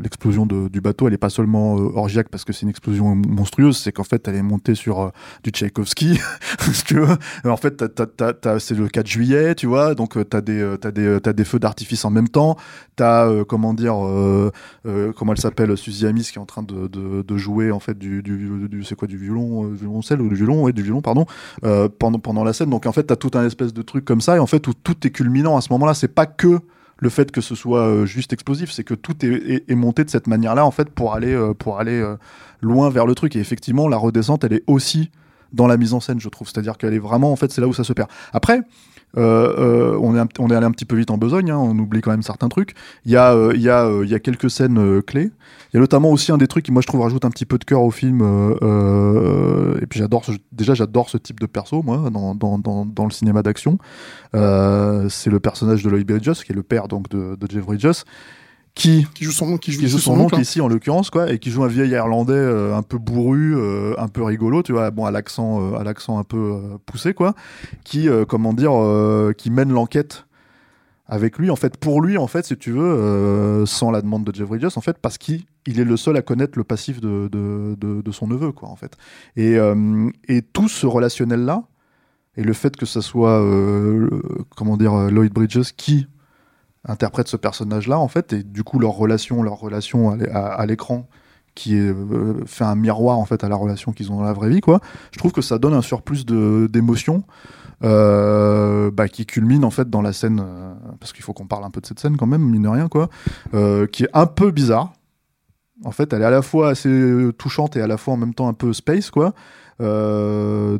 [0.00, 3.76] l'explosion du bateau, elle est pas seulement euh, orgiaque parce que c'est une explosion monstrueuse,
[3.76, 5.08] c'est qu'en fait, elle est montée sur euh,
[5.42, 6.18] du Tchaïkovski,
[6.86, 7.16] tu veux.
[7.44, 7.82] En fait,
[8.58, 11.58] c'est le 4 juillet, tu vois, donc euh, t'as des, euh, t'as des, euh, feux
[11.58, 12.56] d'artifice en même temps.
[12.96, 14.50] T'as, euh, comment dire, euh,
[14.86, 18.22] euh, comment elle s'appelle, Suzy Amis qui est en train de, jouer en fait du,
[18.22, 21.24] du, du- c'est quoi du violon, euh, violoncelle ou du violon, ouais, du violon, pardon,
[21.64, 22.70] euh, pendant pendant la scène.
[22.70, 24.74] Donc en fait, t'as tout un espèce de truc comme ça et en fait où
[24.74, 25.94] tout est culminant à ce moment-là.
[25.94, 26.60] C'est pas que
[26.98, 30.10] le fait que ce soit euh, juste explosif, c'est que tout est, est, monté de
[30.10, 32.16] cette manière-là en fait pour aller euh, pour aller euh,
[32.60, 33.34] loin vers le truc.
[33.34, 35.10] Et effectivement, la redescente, elle est aussi
[35.52, 36.48] dans la mise en scène, je trouve.
[36.48, 38.08] C'est-à-dire qu'elle est vraiment, en fait, c'est là où ça se perd.
[38.32, 38.60] Après,
[39.16, 41.78] euh, euh, on, est on est allé un petit peu vite en besogne, hein, on
[41.78, 42.74] oublie quand même certains trucs.
[43.04, 45.30] Il y a, euh, il y a, il y a quelques scènes clés.
[45.72, 47.46] Il y a notamment aussi un des trucs qui, moi, je trouve, rajoute un petit
[47.46, 48.20] peu de cœur au film.
[49.80, 53.10] et puis, j'adore, déjà, j'adore ce type de perso, moi, dans, dans, dans, dans le
[53.10, 53.78] cinéma d'action.
[54.32, 58.04] C'est le personnage de Lloyd Bridges, qui est le père donc de, de Jeff Bridges,
[58.74, 60.40] qui Qui joue son, qui joue, qui joue c'est son oncle, oncle.
[60.40, 63.94] Ici en l'occurrence quoi et qui joue un vieil irlandais euh, un peu bourru euh,
[63.98, 67.34] un peu rigolo tu vois bon à l'accent euh, à l'accent un peu poussé quoi
[67.84, 68.72] qui comment dire
[69.36, 70.26] qui mène l'enquête
[71.06, 74.34] avec lui en fait pour lui en fait si tu veux sans la demande de
[74.34, 77.28] Jeff Bridges en fait parce qu'il il est le seul à connaître le passif de,
[77.30, 78.96] de, de, de son neveu quoi en fait.
[79.36, 79.58] Et,
[80.28, 81.64] et tout ce relationnel là
[82.38, 83.38] et le fait que ça soit
[84.56, 86.06] comment dire Lloyd Bridges qui
[86.86, 90.46] interprète ce personnage-là, en fait, et du coup, leur relation, leur relation à l'é- à,
[90.46, 91.08] à l'écran,
[91.54, 94.48] qui euh, fait un miroir, en fait, à la relation qu'ils ont dans la vraie
[94.48, 94.80] vie, quoi.
[95.12, 97.24] Je trouve que ça donne un surplus d'émotion,
[97.84, 101.64] euh, bah, qui culmine, en fait, dans la scène, euh, parce qu'il faut qu'on parle
[101.64, 103.08] un peu de cette scène, quand même, mine de rien, quoi,
[103.92, 104.92] qui est un peu bizarre.
[105.84, 108.34] En fait, elle est à la fois assez touchante et à la fois en même
[108.34, 109.34] temps un peu space, quoi.
[109.80, 110.78] Euh,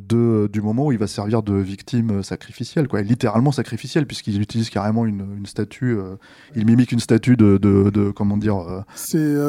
[0.49, 5.07] du moment où il va servir de victime sacrificielle, quoi, littéralement sacrificielle, puisqu'il utilise carrément
[5.07, 6.17] une, statue, euh,
[6.55, 8.81] il mimique une statue de, de, comment dire, euh,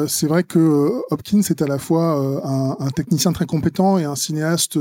[0.06, 4.16] C'est vrai que Hopkins est à la fois un, un technicien très compétent et un
[4.16, 4.78] cinéaste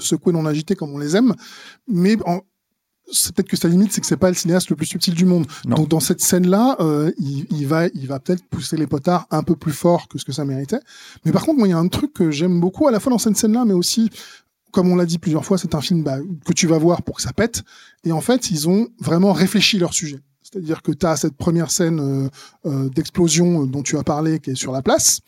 [0.00, 1.34] secoué non agité comme on les aime,
[1.88, 2.40] mais en-
[3.12, 5.24] c'est peut-être que sa limite, c'est que c'est pas le cinéaste le plus subtil du
[5.24, 5.46] monde.
[5.64, 5.76] Non.
[5.76, 9.42] Donc dans cette scène-là, euh, il, il va, il va peut-être pousser les potards un
[9.42, 10.80] peu plus fort que ce que ça méritait.
[11.24, 13.10] Mais par contre, moi, il y a un truc que j'aime beaucoup à la fois
[13.10, 14.10] dans cette scène-là, mais aussi,
[14.72, 17.16] comme on l'a dit plusieurs fois, c'est un film bah, que tu vas voir pour
[17.16, 17.62] que ça pète.
[18.04, 20.20] Et en fait, ils ont vraiment réfléchi leur sujet.
[20.42, 22.28] C'est-à-dire que tu as cette première scène euh,
[22.66, 25.20] euh, d'explosion euh, dont tu as parlé, qui est sur la place,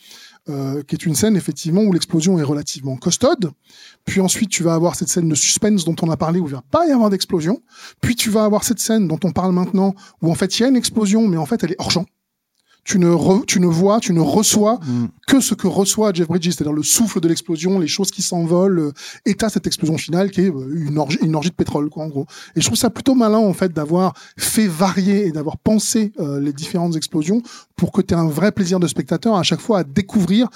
[0.49, 3.51] euh, qui est une scène effectivement où l'explosion est relativement costaude.
[4.05, 6.53] Puis ensuite, tu vas avoir cette scène de suspense dont on a parlé, où il
[6.53, 7.61] va pas y avoir d'explosion.
[8.01, 10.65] Puis tu vas avoir cette scène dont on parle maintenant, où en fait il y
[10.65, 12.07] a une explosion, mais en fait elle est hors champ.
[12.91, 14.81] Tu ne, re- tu ne vois, tu ne reçois
[15.27, 18.79] que ce que reçoit Jeff Bridges, c'est-à-dire le souffle de l'explosion, les choses qui s'envolent,
[18.79, 18.93] euh,
[19.27, 22.05] et t'as cette explosion finale qui est euh, une orgie, une orgie de pétrole, quoi,
[22.05, 22.25] en gros.
[22.57, 26.41] Et je trouve ça plutôt malin, en fait, d'avoir fait varier et d'avoir pensé euh,
[26.41, 27.43] les différentes explosions
[27.77, 30.49] pour que tu aies un vrai plaisir de spectateur à chaque fois à découvrir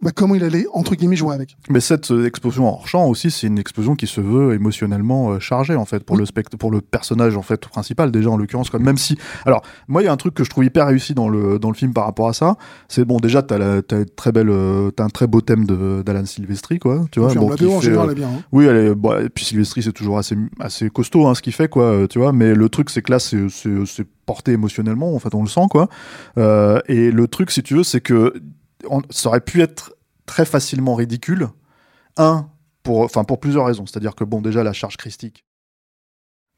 [0.00, 1.56] bah, comment il allait, entre guillemets, jouer avec.
[1.70, 5.38] Mais cette euh, explosion hors champ aussi, c'est une explosion qui se veut émotionnellement euh,
[5.40, 6.20] chargée en fait pour Oui.
[6.20, 8.72] le spect pour le personnage en fait principal déjà en l'occurrence.
[8.74, 11.28] Même si, alors moi il y a un truc que je trouve hyper réussi dans
[11.28, 12.56] le dans le film par rapport à ça,
[12.88, 13.82] c'est bon déjà t'as
[14.16, 17.34] très belle euh, t'as un très beau thème de d'Alan Silvestri quoi, tu vois.
[17.34, 18.28] Bon, en fait, général euh, est bien.
[18.28, 18.42] hein.
[18.52, 21.52] oui, elle est, bon, et puis Sylvestri, c'est toujours assez, assez costaud, hein, ce qu'il
[21.52, 22.32] fait, quoi, tu vois.
[22.32, 23.38] Mais le truc, c'est que là, c'est,
[24.26, 25.88] porté émotionnellement, en fait, on le sent, quoi.
[26.36, 28.34] Euh, et le truc, si tu veux, c'est que
[28.88, 29.94] on- ça aurait pu être
[30.26, 31.48] très facilement ridicule.
[32.16, 32.48] Un,
[32.82, 33.86] pour, pour plusieurs raisons.
[33.86, 35.44] C'est-à-dire que, bon, déjà, la charge christique.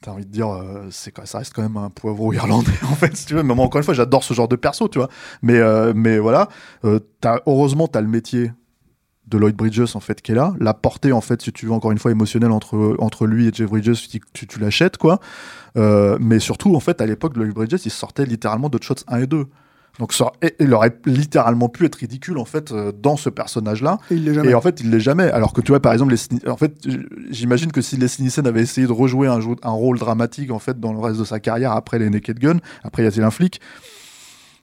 [0.03, 3.27] T'as envie de dire, euh, ça reste quand même un poivreau irlandais, en fait, si
[3.27, 3.43] tu veux.
[3.43, 5.09] Mais moi, encore une fois, j'adore ce genre de perso, tu vois.
[5.43, 6.49] Mais, euh, mais voilà,
[6.85, 8.53] euh, t'as, heureusement, t'as le métier
[9.27, 11.71] de Lloyd Bridges en fait qui est là la portée en fait si tu veux
[11.73, 15.21] encore une fois émotionnelle entre entre lui et Jeff Bridges tu l'achètes quoi
[15.77, 19.21] Euh, mais surtout en fait à l'époque Lloyd Bridges il sortait littéralement de Shots 1
[19.21, 19.47] et 2
[20.01, 23.99] Donc ça, il aurait littéralement pu être ridicule en fait euh, dans ce personnage-là.
[24.11, 25.31] Et en fait, il l'est jamais.
[25.31, 26.73] Alors que tu vois, par exemple, les en fait,
[27.29, 30.95] j'imagine que si Leslie Nielsen avait essayé de rejouer un, rôle dramatique en fait dans
[30.95, 33.61] le reste de sa carrière après les Naked Gun, après y a-t-il un flic,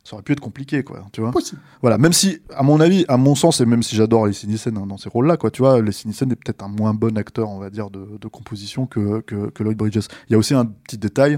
[0.03, 1.05] ça aurait pu être compliqué, quoi.
[1.13, 1.29] Tu vois.
[1.29, 1.61] Possible.
[1.81, 1.99] Voilà.
[1.99, 4.87] Même si, à mon avis, à mon sens, et même si j'adore Leslie Nielsen hein,
[4.87, 5.51] dans ces rôles-là, quoi.
[5.51, 8.27] Tu vois, Leslie Nielsen est peut-être un moins bon acteur, on va dire, de, de
[8.27, 10.07] composition que, que, que Lloyd Bridges.
[10.29, 11.37] Il y a aussi un petit détail.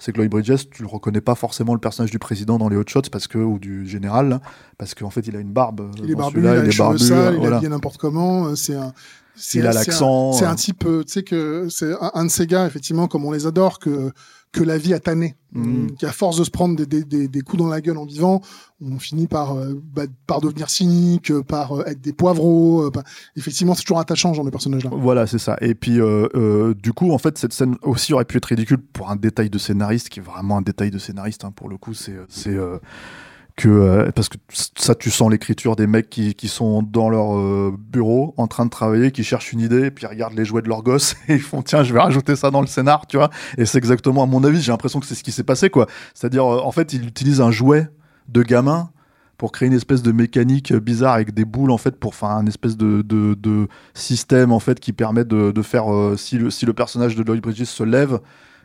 [0.00, 2.76] C'est que Lloyd Bridges, tu le reconnais pas forcément le personnage du président dans les
[2.76, 4.40] Hot Shots parce que ou du général, là,
[4.78, 5.80] parce qu'en fait il a une barbe.
[5.82, 8.46] euh, Il est barbu, il a les cheveux sales, il habillé n'importe comment.
[8.46, 8.92] euh, C'est un.
[9.54, 12.66] Il a l'accent, C'est un type, euh, tu sais que c'est un de ces gars,
[12.66, 14.10] effectivement, comme on les adore, que
[14.52, 15.36] que la vie a tanné,
[15.96, 18.04] qui à force de se prendre des, des, des, des coups dans la gueule en
[18.04, 18.40] vivant,
[18.80, 22.82] on finit par euh, bah, par devenir cynique, euh, par euh, être des poivreaux.
[22.84, 22.90] euh,
[23.36, 24.90] Effectivement, c'est toujours attachant, genre de personnage-là.
[24.92, 25.56] Voilà, c'est ça.
[25.60, 26.00] Et puis,
[26.82, 29.58] du coup, en fait, cette scène aussi aurait pu être ridicule pour un détail de
[29.58, 31.94] scénariste, qui est vraiment un détail de scénariste, hein, pour le coup.
[31.94, 32.16] C'est
[33.56, 33.68] que.
[33.68, 37.74] euh, parce que ça, tu sens l'écriture des mecs qui, qui sont dans leur euh,
[37.78, 40.62] bureau, en train de travailler, qui cherchent une idée, et puis ils regardent les jouets
[40.62, 43.16] de leur gosse, et ils font tiens, je vais rajouter ça dans le scénar, tu
[43.16, 43.30] vois.
[43.58, 45.86] Et c'est exactement, à mon avis, j'ai l'impression que c'est ce qui s'est passé, quoi.
[46.14, 47.88] C'est-à-dire, euh, en fait, ils utilisent un jouet
[48.28, 48.90] de gamin
[49.38, 52.44] pour créer une espèce de mécanique bizarre avec des boules en fait pour faire un
[52.44, 55.86] espèce de, de, système en fait qui permet de, de faire
[56.18, 58.20] si, le, si le personnage de Lloyd Bridges se lève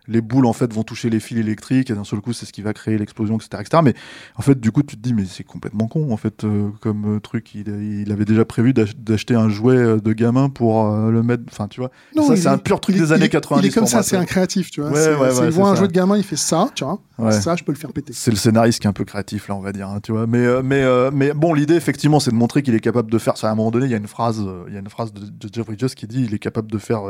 [0.08, 2.54] les boules en fait vont toucher les fils électriques et d'un seul coup c'est ce
[2.54, 3.94] qui va créer l'explosion etc, etc mais
[4.36, 7.16] en fait du coup tu te dis mais c'est complètement con en fait euh, comme
[7.16, 7.54] euh, truc.
[7.56, 7.68] Il,
[8.04, 11.44] il avait déjà prévu d'ach- d'acheter un jouet euh, de gamin pour euh, le mettre
[11.52, 11.92] enfin tu vois.
[12.16, 13.74] Et ça c'est est- un pur truc il des années il est- 90 Il est
[13.74, 14.92] comme ça, c'est un créatif, tu vois.
[14.92, 16.84] Ouais, c'est, ouais, c'est- ouais, il voit un jeu de gamin, il fait ça, tu
[16.84, 17.00] vois.
[17.32, 18.14] Ça, je peux le faire péter.
[18.14, 20.28] c'est le scénariste qui est un peu créatif là on va dire hein, tu vois.
[20.28, 23.38] Mais euh, mais mais bon l'idée effectivement c'est de montrer qu'il est capable de faire
[23.38, 25.14] ça à un moment donné il y a une phrase il y a une phrase
[25.14, 27.02] de, de Jeff Bridges qui dit il est capable de faire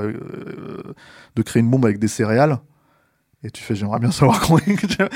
[1.36, 2.60] de créer une bombe avec des céréales
[3.45, 5.08] et tu fais j'aimerais bien savoir comment envie de dire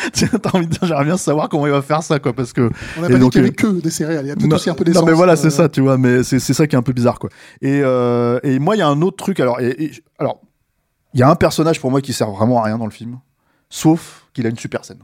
[0.83, 3.29] j'aimerais bien savoir comment il va faire ça quoi parce que On n'a pas dit
[3.29, 4.25] qu'il y avait euh, que des céréales.
[4.25, 5.05] Il y a peut-être non, aussi un peu non, d'essence.
[5.05, 6.93] mais voilà, c'est euh, ça, tu vois, mais c'est c'est ça qui est un peu
[6.93, 7.29] bizarre, quoi.
[7.61, 10.41] Et, euh, et moi, il y a un autre truc, alors, et, et- alors,
[11.13, 13.19] il y a un personnage pour moi qui sert vraiment à rien dans le film,
[13.69, 14.99] sauf qu'il a une super scène.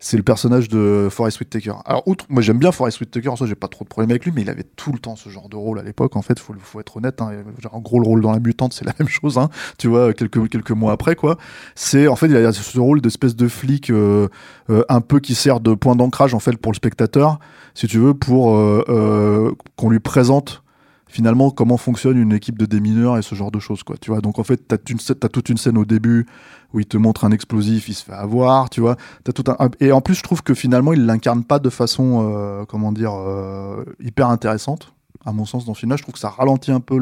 [0.00, 1.72] C'est le personnage de Forest Whitaker.
[1.84, 4.24] Alors, outre, moi j'aime bien Forest Whitaker, en soi j'ai pas trop de problème avec
[4.24, 6.38] lui, mais il avait tout le temps ce genre de rôle à l'époque, en fait,
[6.38, 7.20] faut, faut être honnête.
[7.20, 7.32] Hein,
[7.72, 10.48] en gros, le rôle dans La Mutante, c'est la même chose, hein, tu vois, quelques,
[10.48, 11.36] quelques mois après, quoi.
[11.74, 14.28] C'est, en fait, il a ce rôle d'espèce de flic euh,
[14.70, 17.40] euh, un peu qui sert de point d'ancrage, en fait, pour le spectateur,
[17.74, 20.62] si tu veux, pour euh, qu'on lui présente
[21.08, 24.20] finalement comment fonctionne une équipe de démineurs et ce genre de choses quoi tu vois.
[24.20, 26.26] Donc en fait t'as t'as toute une scène au début
[26.72, 28.96] où il te montre un explosif il se fait avoir tu vois.
[29.24, 29.44] T'as tout
[29.80, 33.12] et en plus je trouve que finalement il l'incarne pas de façon euh, comment dire
[33.14, 34.92] euh, hyper intéressante
[35.24, 36.98] à mon sens dans ce film là je trouve que ça ralentit un peu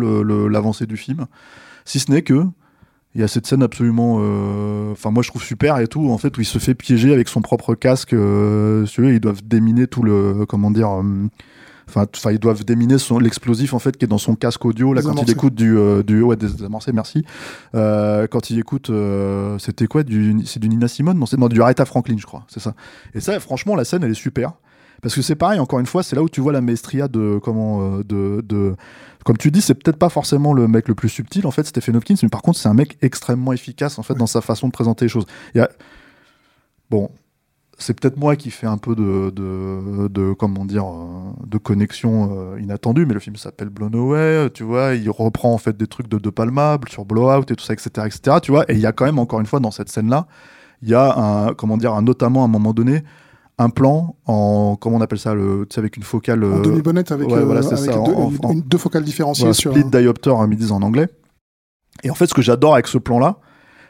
[0.48, 1.26] l'avancée du film.
[1.84, 2.44] Si ce n'est que
[3.14, 6.18] il y a cette scène absolument euh, enfin moi je trouve super et tout en
[6.18, 10.02] fait où il se fait piéger avec son propre casque euh, ils doivent déminer tout
[10.02, 11.02] le comment dire
[11.88, 15.02] Enfin, ils doivent déminer son l'explosif en fait qui est dans son casque audio là
[15.02, 17.24] quand il écoute du euh, du ouais désamorcé merci.
[17.74, 21.16] Euh, quand il écoute euh, c'était quoi du c'est du Nina Simone?
[21.18, 22.74] Non c'est du Aretha Franklin je crois c'est ça.
[23.14, 24.54] Et ça franchement la scène elle est super.
[25.00, 27.38] Parce que c'est pareil encore une fois c'est là où tu vois la maestria de
[27.42, 28.74] comment euh, de, de
[29.24, 31.96] comme tu dis c'est peut-être pas forcément le mec le plus subtil en fait Stephen
[31.96, 34.72] Hopkins mais par contre c'est un mec extrêmement efficace en fait dans sa façon de
[34.72, 35.26] présenter les choses.
[35.54, 35.70] Il y a
[36.90, 37.10] bon
[37.78, 42.30] c'est peut-être moi qui fais un peu de, de, de comment dire euh, de connexion
[42.54, 45.86] euh, inattendue mais le film s'appelle Blown Away tu vois il reprend en fait des
[45.86, 48.80] trucs de De Palma sur Blowout et tout ça etc etc tu vois et il
[48.80, 50.26] y a quand même encore une fois dans cette scène là
[50.82, 53.02] il y a un comment dire un, notamment à un moment donné
[53.58, 56.62] un plan en comment on appelle ça le tu sais avec une focale En euh,
[56.62, 59.04] demi-bonnette avec, ouais, euh, voilà, c'est avec ça, deux, en- une- en- une- deux focales
[59.04, 59.72] différenciées voilà, sur.
[59.72, 61.08] split diopter hein, ils disent en anglais
[62.04, 63.38] et en fait ce que j'adore avec ce plan là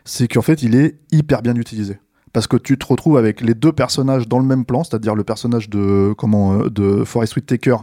[0.04, 1.98] c'est qu'en fait il est hyper bien utilisé
[2.36, 5.24] parce que tu te retrouves avec les deux personnages dans le même plan, c'est-à-dire le
[5.24, 7.76] personnage de comment euh, de Forest Whitaker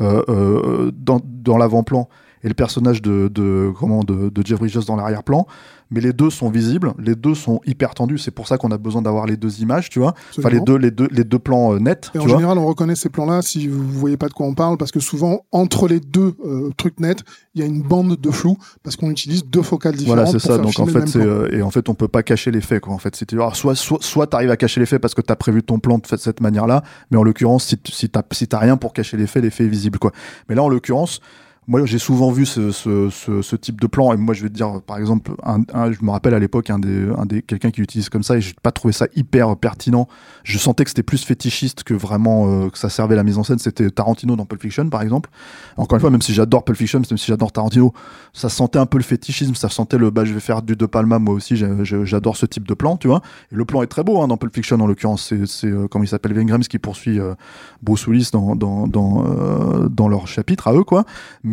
[0.00, 2.08] euh, euh, dans, dans l'avant-plan
[2.44, 5.46] et le personnage de, de comment de, de Jeff Bridges dans l'arrière-plan,
[5.90, 8.78] mais les deux sont visibles, les deux sont hyper tendus, c'est pour ça qu'on a
[8.78, 11.74] besoin d'avoir les deux images, tu vois, enfin les deux les deux les deux plans
[11.74, 12.36] euh, nets, Et tu en vois.
[12.36, 15.00] général, on reconnaît ces plans-là si vous voyez pas de quoi on parle, parce que
[15.00, 17.22] souvent, entre les deux euh, trucs nets,
[17.54, 20.24] il y a une bande de flou, parce qu'on utilise deux focales différentes.
[20.24, 20.56] Voilà, c'est ça.
[20.58, 22.94] Donc en fait, c'est euh, et en fait, on peut pas cacher les faits, quoi.
[22.94, 25.62] En fait, alors, soit soit soit t'arrives à cacher les faits parce que t'as prévu
[25.62, 28.94] ton plan de cette manière-là, mais en l'occurrence, si si t'as si t'as rien pour
[28.94, 30.12] cacher les faits, les faits est visible, quoi.
[30.48, 31.20] Mais là, en l'occurrence.
[31.68, 34.12] Moi j'ai souvent vu ce, ce, type de plan.
[34.12, 37.08] Et moi je vais te dire par exemple je me rappelle à l'époque un des,
[37.16, 40.08] un des quelqu'un qui utilise comme ça et j'ai pas trouvé ça hyper pertinent.
[40.42, 43.44] Je sentais que c'était plus fétichiste que vraiment euh, que ça servait la mise en
[43.44, 43.58] scène.
[43.58, 45.30] C'était Tarantino dans Pulp Fiction par exemple.
[45.76, 47.92] Encore une fois même si j'adore Pulp Fiction même si j'adore Tarantino
[48.32, 49.54] ça sentait un peu le fétichisme.
[49.54, 52.66] Ça sentait le bah je vais faire du De Palma moi aussi j'adore ce type
[52.66, 53.22] de plan tu vois.
[53.52, 55.26] Et le plan est très beau hein, dans Pulp Fiction en l'occurrence.
[55.28, 57.34] C'est c'est euh, comment il s'appelle Vengrams qui poursuit euh,
[57.82, 61.04] Bruce Willis dans dans dans, euh, dans leur chapitre à eux quoi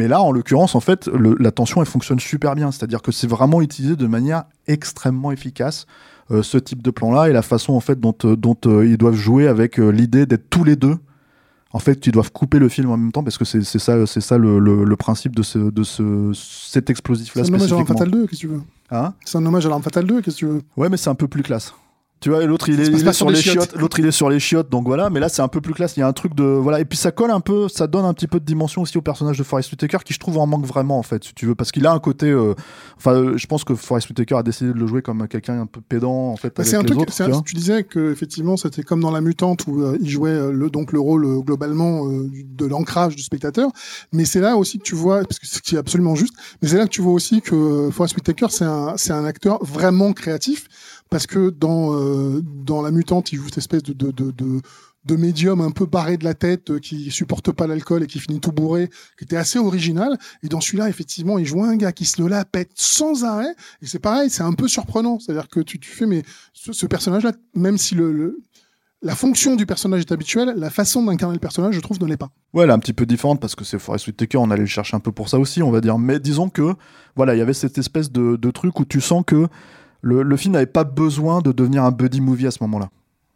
[0.07, 2.71] là, en l'occurrence, en fait, le, la tension, elle fonctionne super bien.
[2.71, 5.85] C'est-à-dire que c'est vraiment utilisé de manière extrêmement efficace.
[6.31, 8.97] Euh, ce type de plan-là et la façon en fait dont, euh, dont euh, ils
[8.97, 10.95] doivent jouer avec l'idée d'être tous les deux.
[11.71, 14.21] En fait, ils doivent couper le film en même temps parce que c'est ça, c'est
[14.21, 17.43] ça le, le, le, principe de, ce, de ce, cet explosif-là.
[17.43, 18.61] C'est un hommage à l'Arme Fatale 2, qu'est-ce que tu veux?
[18.91, 19.13] Hein?
[19.25, 20.61] C'est un hommage à l'Arme Fatale 2, qu'est-ce que tu veux?
[20.77, 21.73] Ouais, mais c'est un peu plus classe.
[22.19, 24.39] Tu vois, l'autre il est, il est sur les chiottes, l'autre il est sur les
[24.39, 25.09] chiottes, donc voilà.
[25.09, 25.95] Mais là c'est un peu plus classe.
[25.95, 28.03] Il y a un truc de voilà, et puis ça colle un peu, ça donne
[28.03, 30.45] un petit peu de dimension aussi au personnage de Forest Whitaker qui je trouve en
[30.45, 32.29] manque vraiment en fait, si tu veux, parce qu'il a un côté.
[32.29, 32.55] Euh...
[32.97, 35.79] Enfin, je pense que Forest Whitaker a décidé de le jouer comme quelqu'un un peu
[35.79, 36.53] pédant en fait.
[36.57, 36.99] Bah, c'est un les truc.
[36.99, 40.31] autres, tu, tu disais que effectivement c'était comme dans La Mutante où euh, il jouait
[40.31, 43.71] euh, le donc le rôle euh, globalement de l'ancrage du spectateur.
[44.11, 46.67] Mais c'est là aussi que tu vois, parce que ce qui est absolument juste, mais
[46.67, 50.11] c'est là que tu vois aussi que Forest Whitaker c'est un c'est un acteur vraiment
[50.11, 50.67] créatif
[51.09, 55.61] parce que dans euh, dans la mutante, il joue cette espèce de de, de, médium
[55.61, 58.51] un peu barré de la tête euh, qui supporte pas l'alcool et qui finit tout
[58.51, 60.17] bourré, qui était assez original.
[60.43, 63.55] Et dans celui-là, effectivement, il joue un gars qui se le la pète sans arrêt.
[63.81, 65.19] Et c'est pareil, c'est un peu surprenant.
[65.19, 66.21] C'est-à-dire que tu, fais, mais
[66.53, 68.37] ce, personnage-là, même si le,
[69.01, 72.17] la fonction du personnage est habituelle, la façon d'incarner le personnage, je trouve, ne l'est
[72.17, 72.29] pas.
[72.53, 74.67] Ouais, elle est un petit peu différente parce que c'est Forest Whitaker, on allait le
[74.67, 75.97] chercher un peu pour ça aussi, on va dire.
[75.97, 76.75] Mais disons que,
[77.15, 79.47] voilà, il y avait cette espèce de truc où tu sens que
[80.01, 82.89] le, le film n'avait pas besoin de devenir un buddy movie à ce moment-là.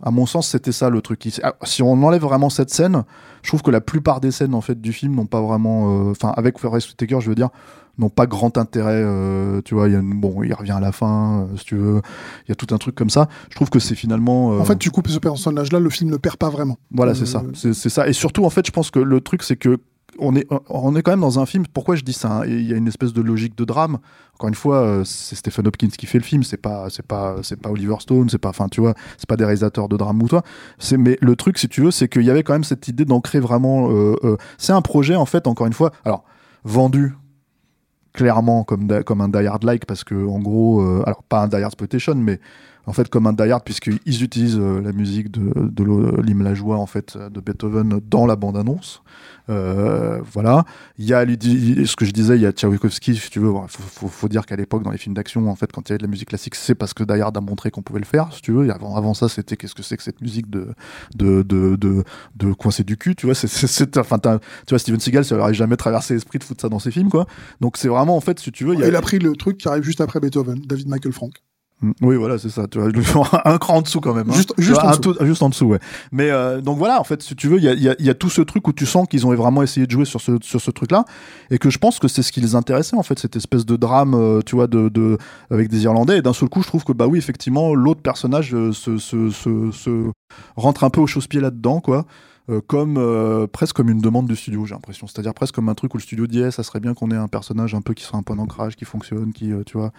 [0.06, 1.30] À mon sens, c'était ça le truc.
[1.64, 3.04] Si on enlève vraiment cette scène,
[3.42, 6.30] je trouve que la plupart des scènes en fait du film n'ont pas vraiment, enfin
[6.30, 7.50] euh, avec Forest Whitaker, je veux dire,
[7.98, 9.02] n'ont pas grand intérêt.
[9.02, 11.64] Euh, tu vois, il y a une, bon, il revient à la fin, euh, si
[11.64, 12.02] tu veux.
[12.46, 13.30] Il y a tout un truc comme ça.
[13.50, 14.50] Je trouve que c'est finalement.
[14.58, 16.78] En fait, tu coupes ce personnage-là, le film ne perd pas vraiment.
[16.92, 17.42] voilà, c'est ça.
[17.54, 18.08] C'est ça.
[18.08, 19.78] Et surtout, en fait, je pense que le truc, c'est que
[20.20, 21.66] on est, on est quand même dans un film.
[21.72, 24.00] Pourquoi je dis ça hein Il y a une espèce de logique de drame.
[24.36, 26.44] Encore une fois, euh, c'est Stephen Hopkins qui fait le film.
[26.44, 28.30] C'est pas, c'est pas, c'est pas Oliver Stone.
[28.30, 30.44] C'est pas, enfin, tu vois, c'est pas des réalisateurs de drame ou toi.
[30.80, 33.06] C'est, mais le truc, si tu veux, c'est qu'il y avait quand même cette idée
[33.06, 33.90] d'ancrer vraiment.
[33.92, 35.92] euh, euh, c'est un projet, en fait, encore une fois.
[36.06, 36.24] Alors,
[36.64, 37.16] vendu
[38.14, 41.56] clairement comme, comme un Die Hard like parce que en gros alors pas un Die
[41.56, 42.40] Hard Exploitation mais
[42.86, 46.78] en fait comme un Die puisqu'ils utilisent euh, la musique de, de l'hymne la joie
[46.78, 49.02] en fait de Beethoven dans la bande annonce
[49.50, 50.64] euh, voilà.
[50.98, 53.52] Il y a ce que je disais il y a Tchaikovsky si tu veux.
[53.68, 55.98] Faut, faut, dire qu'à l'époque dans les films d'action en fait quand il y avait
[55.98, 58.32] de la musique classique c'est parce que Die Hard a montré qu'on pouvait le faire
[58.32, 58.68] si tu veux.
[58.68, 60.74] Et avant, avant ça c'était qu'est-ce que c'est que cette musique de
[61.16, 63.36] de coincer du cul tu vois.
[63.36, 64.30] C'est enfin tu
[64.70, 67.26] vois Steven Seagal ça aurait jamais traversé l'esprit de foutre ça dans ses films quoi.
[67.60, 69.58] Donc c'est vraiment en fait si tu veux il a Il a pris le truc
[69.58, 71.34] qui arrive juste après Beethoven, David Michael Frank.
[71.84, 72.66] Mm, Oui, voilà, c'est ça.
[72.68, 72.90] Tu vois,
[73.46, 74.30] un cran en dessous quand même.
[74.30, 74.34] hein.
[74.34, 75.14] Juste- Tu juste vois, en dessous.
[75.14, 75.80] tout- juste en dessous, ouais.
[76.12, 77.96] Mais euh, donc voilà, en fait, si tu veux, il y a, il y a-
[78.00, 80.06] il y a tout ce truc où tu sens qu'ils ont vraiment essayé de jouer
[80.06, 81.06] sur ce, sur ce truc-là,
[81.52, 83.76] et que je pense que c'est ce qui les intéressait en fait, cette espèce de
[83.76, 85.18] drame, euh, tu vois, de, de
[85.52, 86.18] avec des Irlandais.
[86.20, 89.30] Et d'un seul coup, je trouve que bah oui, effectivement, l'autre personnage euh, se, se,
[89.30, 90.12] se, se
[90.56, 92.06] rentre un peu au chausse-pied là-dedans, quoi.
[92.50, 95.08] Euh, comme euh, presque comme une demande du studio, j'ai l'impression.
[95.08, 97.16] C'est-à-dire presque comme un truc où le studio dit Eh, ça serait bien qu'on ait
[97.16, 99.94] un personnage un peu qui soit un point d'ancrage, qui fonctionne, qui, euh, tu vois,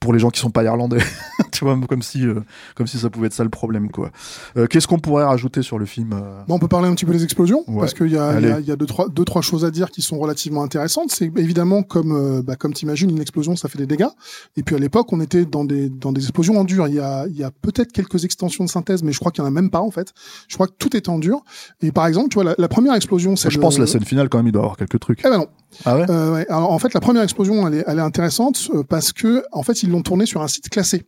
[0.00, 0.98] pour les gens qui sont pas irlandais,
[1.52, 2.40] tu vois, comme si, euh,
[2.74, 4.10] comme si ça pouvait être ça le problème, quoi.
[4.56, 7.04] Euh, Qu'est-ce qu'on pourrait rajouter sur le film euh Bon, on peut parler un petit
[7.06, 7.80] peu des explosions, Ouais.
[7.80, 9.90] parce qu'il y a, y a, y a deux, trois, deux, trois choses à dire
[9.90, 11.10] qui sont relativement intéressantes.
[11.10, 14.08] C'est évidemment, comme, euh, bah, comme t'imagines, une explosion, ça fait des dégâts.
[14.56, 16.86] Et puis à l'époque, on était dans des, dans des explosions en dur.
[16.88, 19.42] Il y a, il y a peut-être quelques extensions de synthèse, mais je crois qu'il
[19.42, 20.12] y en a même pas, en fait.
[20.48, 21.42] Je crois que tout est en dur.
[21.82, 24.28] Et par exemple, tu vois, la, la première explosion, c'est je pense la scène finale,
[24.28, 25.20] quand même, il doit y avoir quelques trucs.
[25.24, 25.48] Eh ben non.
[25.84, 26.46] Ah Euh, ouais.
[26.48, 29.62] Alors, en fait, la première explosion, elle est, elle est intéressante euh, parce que, en
[29.62, 31.04] fait, ils l'ont tournée sur un site classé.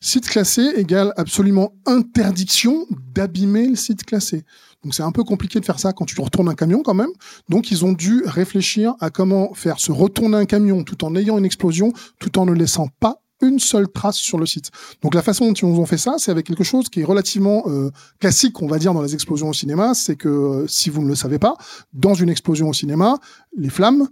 [0.00, 4.44] Site classé égale absolument interdiction d'abîmer le site classé.
[4.84, 7.10] Donc c'est un peu compliqué de faire ça quand tu retournes un camion quand même.
[7.48, 11.36] Donc ils ont dû réfléchir à comment faire se retourner un camion tout en ayant
[11.36, 14.70] une explosion, tout en ne laissant pas une seule trace sur le site.
[15.02, 17.62] Donc la façon dont ils ont fait ça, c'est avec quelque chose qui est relativement
[17.66, 19.94] euh, classique, on va dire, dans les explosions au cinéma.
[19.94, 21.56] C'est que, euh, si vous ne le savez pas,
[21.92, 23.18] dans une explosion au cinéma,
[23.56, 24.08] les flammes,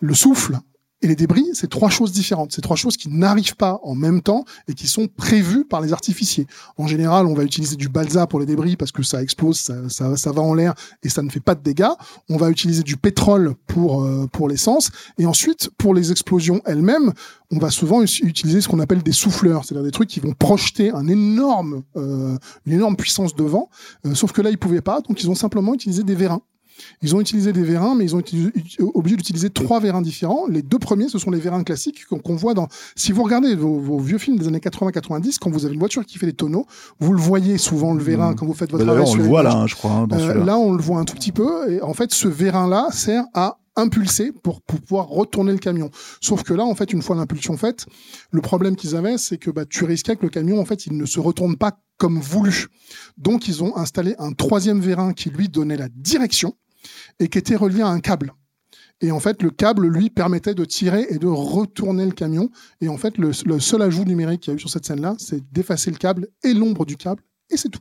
[0.00, 0.58] le souffle
[1.00, 2.52] et les débris, c'est trois choses différentes.
[2.52, 5.92] C'est trois choses qui n'arrivent pas en même temps et qui sont prévues par les
[5.92, 6.46] artificiers.
[6.76, 9.88] En général, on va utiliser du balsa pour les débris parce que ça explose, ça,
[9.88, 11.92] ça, ça va en l'air et ça ne fait pas de dégâts.
[12.28, 17.12] On va utiliser du pétrole pour euh, pour l'essence et ensuite pour les explosions elles-mêmes,
[17.50, 20.90] on va souvent utiliser ce qu'on appelle des souffleurs, c'est-à-dire des trucs qui vont projeter
[20.90, 23.70] un énorme euh, une énorme puissance de vent.
[24.04, 26.42] Euh, sauf que là, ils pouvaient pas, donc ils ont simplement utilisé des vérins.
[27.02, 28.36] Ils ont utilisé des vérins, mais ils ont été
[28.94, 30.46] obligés d'utiliser trois vérins différents.
[30.48, 32.68] Les deux premiers, ce sont les vérins classiques qu'on voit dans.
[32.96, 36.18] Si vous regardez vos, vieux films des années 80-90, quand vous avez une voiture qui
[36.18, 36.66] fait des tonneaux,
[37.00, 38.34] vous le voyez souvent le vérin mmh.
[38.36, 38.84] quand vous faites votre.
[38.84, 39.90] Bah, on le voit là, hein, je crois.
[39.90, 41.70] Hein, euh, là, on le voit un tout petit peu.
[41.70, 45.90] Et en fait, ce vérin-là sert à impulser pour, pouvoir retourner le camion.
[46.20, 47.86] Sauf que là, en fait, une fois l'impulsion faite,
[48.30, 50.96] le problème qu'ils avaient, c'est que bah, tu risquais que le camion, en fait, il
[50.96, 52.66] ne se retourne pas comme voulu.
[53.16, 56.54] Donc, ils ont installé un troisième vérin qui lui donnait la direction
[57.18, 58.32] et qui était relié à un câble.
[59.00, 62.50] Et en fait, le câble, lui, permettait de tirer et de retourner le camion.
[62.80, 65.14] Et en fait, le, le seul ajout numérique qu'il y a eu sur cette scène-là,
[65.18, 67.80] c'est d'effacer le câble et l'ombre du câble, et c'est tout.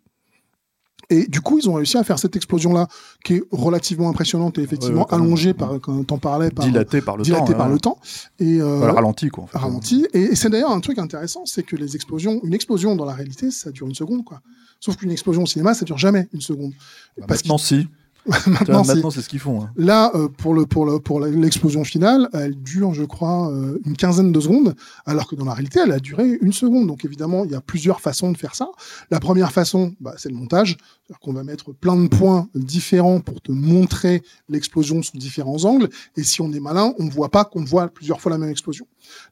[1.09, 2.88] Et du coup, ils ont réussi à faire cette explosion-là,
[3.24, 7.24] qui est relativement impressionnante et effectivement allongée par, quand t'en parlais, par, dilatée par le
[7.24, 7.57] dilatée temps.
[7.57, 7.97] par le temps.
[8.39, 9.45] Et euh, ralenti, quoi.
[9.53, 10.05] Ralenti.
[10.13, 13.51] Et, c'est d'ailleurs un truc intéressant, c'est que les explosions, une explosion dans la réalité,
[13.51, 14.41] ça dure une seconde, quoi.
[14.82, 16.74] Sauf qu'une explosion au cinéma, ça dure jamais une seconde.
[17.17, 17.88] Bah, Parce maintenant, si.
[18.47, 19.61] maintenant, c'est ce qu'ils font.
[19.61, 19.71] Hein.
[19.75, 23.95] Là, euh, pour le pour le pour l'explosion finale, elle dure, je crois, euh, une
[23.95, 24.75] quinzaine de secondes,
[25.05, 26.88] alors que dans la réalité, elle a duré une seconde.
[26.88, 28.69] Donc évidemment, il y a plusieurs façons de faire ça.
[29.11, 33.19] La première façon, bah, c'est le montage, c'est-à-dire qu'on va mettre plein de points différents
[33.19, 35.89] pour te montrer l'explosion sous différents angles.
[36.15, 38.49] Et si on est malin, on ne voit pas qu'on voit plusieurs fois la même
[38.49, 38.88] explosion.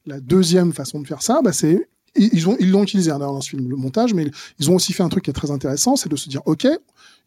[0.06, 3.42] La deuxième façon de faire ça, bah, c'est ils ont ils l'ont utilisé hein, dans
[3.42, 5.96] ce film le montage, mais ils ont aussi fait un truc qui est très intéressant,
[5.96, 6.68] c'est de se dire ok,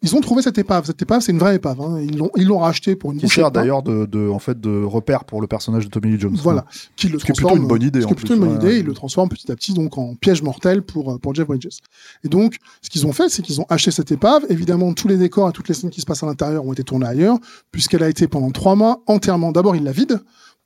[0.01, 0.85] ils ont trouvé cette épave.
[0.85, 1.81] Cette épave, c'est une vraie épave.
[1.81, 1.99] Hein.
[2.01, 3.19] Ils l'ont, ils l'ont racheté pour une.
[3.19, 6.19] Qui sert d'ailleurs de, de, en fait, de repère pour le personnage de Tommy Lee
[6.19, 6.37] Jones.
[6.41, 6.65] Voilà.
[6.95, 8.01] Qui le ce qui est plutôt une bonne idée.
[8.01, 8.79] Ce qui est plutôt une bonne idée.
[8.79, 11.79] Ils le transforment petit à petit donc en piège mortel pour pour Jeff Bridges.
[12.23, 14.45] Et donc, ce qu'ils ont fait, c'est qu'ils ont acheté cette épave.
[14.49, 16.83] Évidemment, tous les décors et toutes les scènes qui se passent à l'intérieur ont été
[16.83, 17.37] tournés ailleurs,
[17.71, 19.51] puisqu'elle a été pendant trois mois entièrement.
[19.51, 20.19] D'abord, ils la vident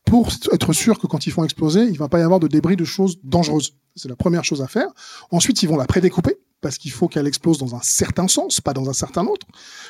[0.06, 2.76] pour être sûr que quand ils font exploser, il va pas y avoir de débris
[2.76, 3.76] de choses dangereuses.
[3.96, 4.88] C'est la première chose à faire.
[5.32, 8.74] Ensuite, ils vont la prédécouper parce qu'il faut qu'elle explose dans un certain sens, pas
[8.74, 9.46] dans un certain autre.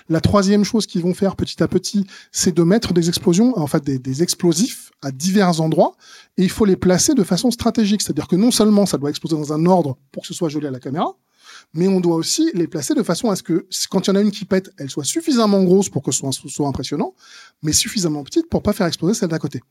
[0.09, 3.67] La troisième chose qu'ils vont faire petit à petit, c'est de mettre des explosions, en
[3.67, 5.95] fait des, des, explosifs à divers endroits,
[6.37, 8.01] et il faut les placer de façon stratégique.
[8.01, 10.65] C'est-à-dire que non seulement ça doit exploser dans un ordre pour que ce soit joli
[10.65, 11.15] à la caméra,
[11.73, 14.15] mais on doit aussi les placer de façon à ce que quand il y en
[14.15, 17.13] a une qui pète, elle soit suffisamment grosse pour que ce soit, soit impressionnant,
[17.61, 19.61] mais suffisamment petite pour pas faire exploser celle d'à côté.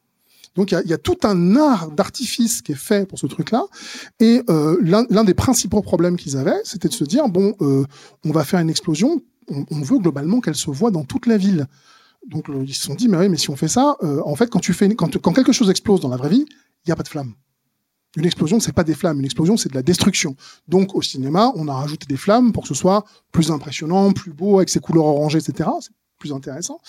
[0.54, 3.64] Donc il y a, tout un art d'artifice qui est fait pour ce truc-là.
[4.20, 7.84] Et euh, l'un des principaux problèmes qu'ils avaient, c'était de se dire bon, euh,
[8.24, 9.22] on va faire une explosion.
[9.48, 11.66] On, veut globalement qu'elle se voit dans toute la ville.
[12.28, 14.48] Donc ils se sont dit mais oui, mais si on fait ça, euh, en fait
[14.48, 16.96] quand tu fais quand, quand quelque chose explose dans la vraie vie, il n'y a
[16.96, 17.34] pas de flamme.
[18.16, 19.18] Une explosion, c'est pas des flammes.
[19.20, 20.36] Une explosion, c'est de la destruction.
[20.68, 24.34] Donc, au cinéma, on a rajouté des flammes pour que ce soit plus impressionnant, plus
[24.34, 25.70] beau, avec ses couleurs orangées, etc
[26.22, 26.80] plus intéressant.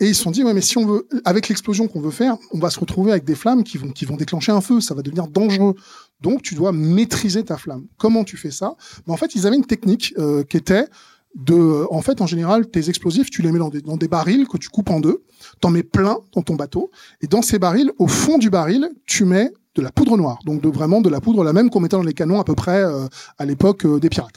[0.00, 2.36] Et ils se sont dit, ouais, mais si on veut, avec l'explosion qu'on veut faire,
[2.52, 4.94] on va se retrouver avec des flammes qui vont, qui vont déclencher un feu, ça
[4.94, 5.74] va devenir dangereux.
[6.20, 7.86] Donc, tu dois maîtriser ta flamme.
[7.96, 8.76] Comment tu fais ça?
[9.06, 10.86] Ben, En fait, ils avaient une technique euh, qui était
[11.34, 14.46] de, en fait, en général, tes explosifs, tu les mets dans des, dans des barils
[14.46, 15.22] que tu coupes en deux,
[15.60, 16.90] t'en mets plein dans ton bateau,
[17.22, 20.62] et dans ces barils, au fond du baril, tu mets de la poudre noire, donc
[20.62, 22.82] de vraiment de la poudre la même qu'on mettait dans les canons à peu près
[22.82, 23.06] euh,
[23.38, 24.36] à l'époque euh, des pirates.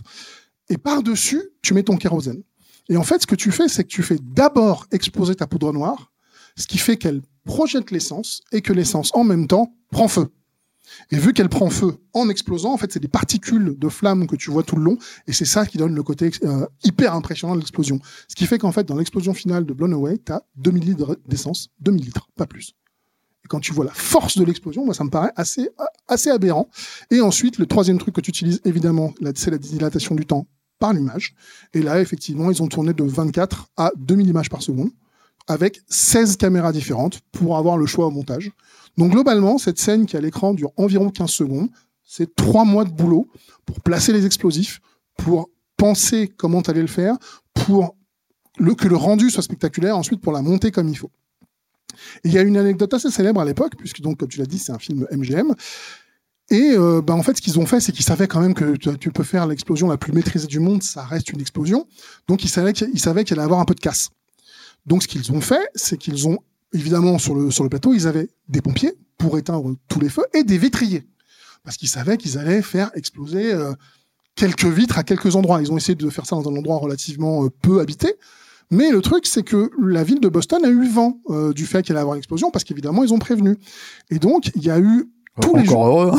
[0.70, 2.44] Et par-dessus, tu mets ton kérosène.
[2.90, 5.72] Et en fait, ce que tu fais, c'est que tu fais d'abord exploser ta poudre
[5.72, 6.12] noire,
[6.58, 10.28] ce qui fait qu'elle projette l'essence et que l'essence, en même temps, prend feu.
[11.12, 14.36] Et vu qu'elle prend feu en explosant, en fait, c'est des particules de flammes que
[14.36, 17.54] tu vois tout le long, et c'est ça qui donne le côté euh, hyper impressionnant
[17.54, 18.00] de l'explosion.
[18.28, 21.20] Ce qui fait qu'en fait, dans l'explosion finale de Blown Away, tu as 2000 litres
[21.28, 22.74] d'essence, 2000 litres, pas plus.
[23.46, 25.70] Et quand tu vois la force de l'explosion, moi, ça me paraît assez,
[26.08, 26.70] assez aberrant.
[27.12, 30.48] Et ensuite, le troisième truc que tu utilises, évidemment, c'est la dilatation du temps
[30.80, 31.36] par l'image.
[31.74, 34.90] Et là, effectivement, ils ont tourné de 24 à 2000 images par seconde,
[35.48, 38.52] avec 16 caméras différentes pour avoir le choix au montage.
[38.98, 41.70] Donc globalement, cette scène qui à l'écran dure environ 15 secondes,
[42.04, 43.28] c'est trois mois de boulot
[43.66, 44.80] pour placer les explosifs,
[45.18, 47.18] pour penser comment tu le faire,
[47.54, 47.96] pour
[48.58, 51.12] que le rendu soit spectaculaire, ensuite pour la monter comme il faut.
[52.24, 54.72] il y a une anecdote assez célèbre à l'époque, puisque comme tu l'as dit, c'est
[54.72, 55.54] un film MGM.
[56.52, 58.76] Et euh, bah, en fait, ce qu'ils ont fait, c'est qu'ils savaient quand même que
[58.76, 61.88] tu, peux faire l'explosion la plus maîtrisée du monde, ça reste une explosion.
[62.28, 64.10] Donc, ils savaient qu'il allait avoir un peu de casse.
[64.86, 66.40] Donc, ce qu'ils ont fait, c'est qu'ils ont,
[66.74, 70.26] évidemment, sur le, sur le plateau, ils avaient des pompiers pour éteindre tous les feux
[70.34, 71.08] et des vitriers.
[71.64, 73.74] Parce qu'ils savaient qu'ils allaient faire exploser euh,
[74.36, 75.62] quelques vitres à quelques endroits.
[75.62, 78.16] Ils ont essayé de faire ça dans un endroit relativement euh, peu habité.
[78.72, 81.20] Mais le truc, c'est que la ville de Boston a eu vent
[81.56, 83.58] du fait qu'il allait avoir une explosion, parce qu'évidemment, ils ont prévenu.
[84.12, 85.10] Et donc, il y a eu
[85.42, 86.12] tous les, heureux,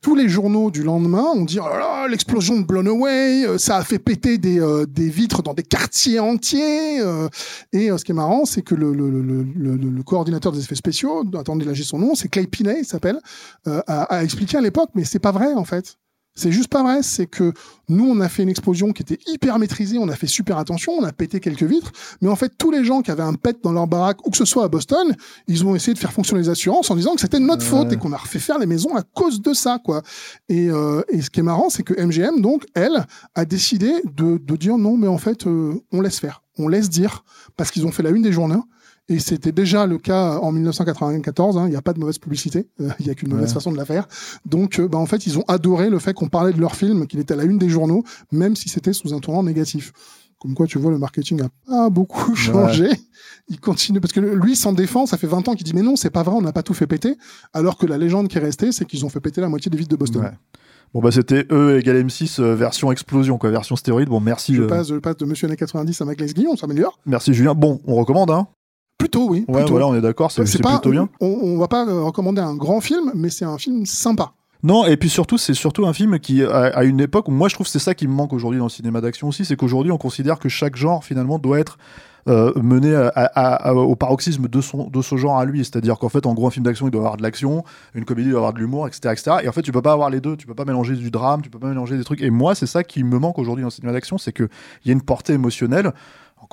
[0.00, 3.84] tous les journaux du lendemain ont dit oh l'explosion de Blown Away, euh, ça a
[3.84, 7.00] fait péter des, euh, des vitres dans des quartiers entiers.
[7.00, 7.28] Euh.
[7.72, 9.42] et ce qui est marrant, c'est que le, le, le,
[9.76, 13.18] le, coordinateur des effets spéciaux, attendez là j'ai son nom, c'est Clay Pinet, il s'appelle,
[13.66, 15.96] a, a, expliqué à l'époque, mais c'est pas vrai en fait.
[16.36, 17.52] C'est juste pas vrai, c'est que
[17.88, 20.92] nous, on a fait une explosion qui était hyper maîtrisée, on a fait super attention,
[20.92, 23.56] on a pété quelques vitres, mais en fait, tous les gens qui avaient un pet
[23.62, 25.14] dans leur baraque, ou que ce soit à Boston,
[25.46, 27.92] ils ont essayé de faire fonctionner les assurances en disant que c'était de notre faute
[27.92, 30.02] et qu'on a refait faire les maisons à cause de ça, quoi.
[30.48, 33.06] Et, euh, et ce qui est marrant, c'est que MGM, donc, elle,
[33.36, 36.90] a décidé de, de dire non, mais en fait, euh, on laisse faire, on laisse
[36.90, 37.24] dire,
[37.56, 38.64] parce qu'ils ont fait la une des journaux,
[39.08, 41.58] et c'était déjà le cas en 1994.
[41.58, 42.68] hein, Il n'y a pas de mauvaise publicité.
[42.80, 43.54] euh, Il n'y a qu'une mauvaise Ouais.
[43.54, 44.06] façon de la faire.
[44.46, 47.06] Donc, euh, bah, en fait, ils ont adoré le fait qu'on parlait de leur film,
[47.06, 48.02] qu'il était à la une des journaux,
[48.32, 49.92] même si c'était sous un tournant négatif.
[50.40, 52.88] Comme quoi, tu vois, le marketing a pas beaucoup changé.
[53.48, 55.06] Il continue parce que lui s'en défend.
[55.06, 56.74] Ça fait 20 ans qu'il dit mais non, c'est pas vrai, on n'a pas tout
[56.74, 57.16] fait péter.
[57.54, 59.78] Alors que la légende qui est restée, c'est qu'ils ont fait péter la moitié des
[59.78, 60.22] vitres de Boston.
[60.22, 60.30] Ouais.
[60.92, 64.08] Bon bah c'était E égale M6 euh, version explosion quoi, version stéroïde.
[64.08, 66.56] Bon merci, Je euh, passe, je passe de Monsieur années 90 à Mac Guillon, on
[66.56, 66.98] s'améliore.
[67.06, 67.54] merci Julien.
[67.54, 68.46] Bon, on recommande hein.
[69.04, 69.44] Plutôt, oui.
[69.48, 71.08] Ouais, voilà, on est d'accord, c'est plutôt bien.
[71.20, 74.32] On, on va pas euh, recommander un grand film, mais c'est un film sympa.
[74.62, 77.54] Non, et puis surtout, c'est surtout un film qui, à, une époque, où moi je
[77.54, 79.92] trouve que c'est ça qui me manque aujourd'hui dans le cinéma d'action aussi, c'est qu'aujourd'hui
[79.92, 81.76] on considère que chaque genre finalement doit être
[82.26, 85.58] euh, mené à- à- à- au paroxysme de, son, de ce genre à lui.
[85.58, 87.62] C'est-à-dire qu'en fait, en gros, un film d'action, il doit avoir de l'action,
[87.94, 89.36] une comédie, il doit avoir de l'humour, etc., etc.
[89.42, 91.42] Et en fait, tu peux pas avoir les deux, tu peux pas mélanger du drame,
[91.42, 92.22] tu peux pas mélanger des trucs.
[92.22, 94.48] Et moi, c'est ça qui me manque aujourd'hui dans le cinéma d'action, c'est qu'il
[94.86, 95.92] y a une portée émotionnelle.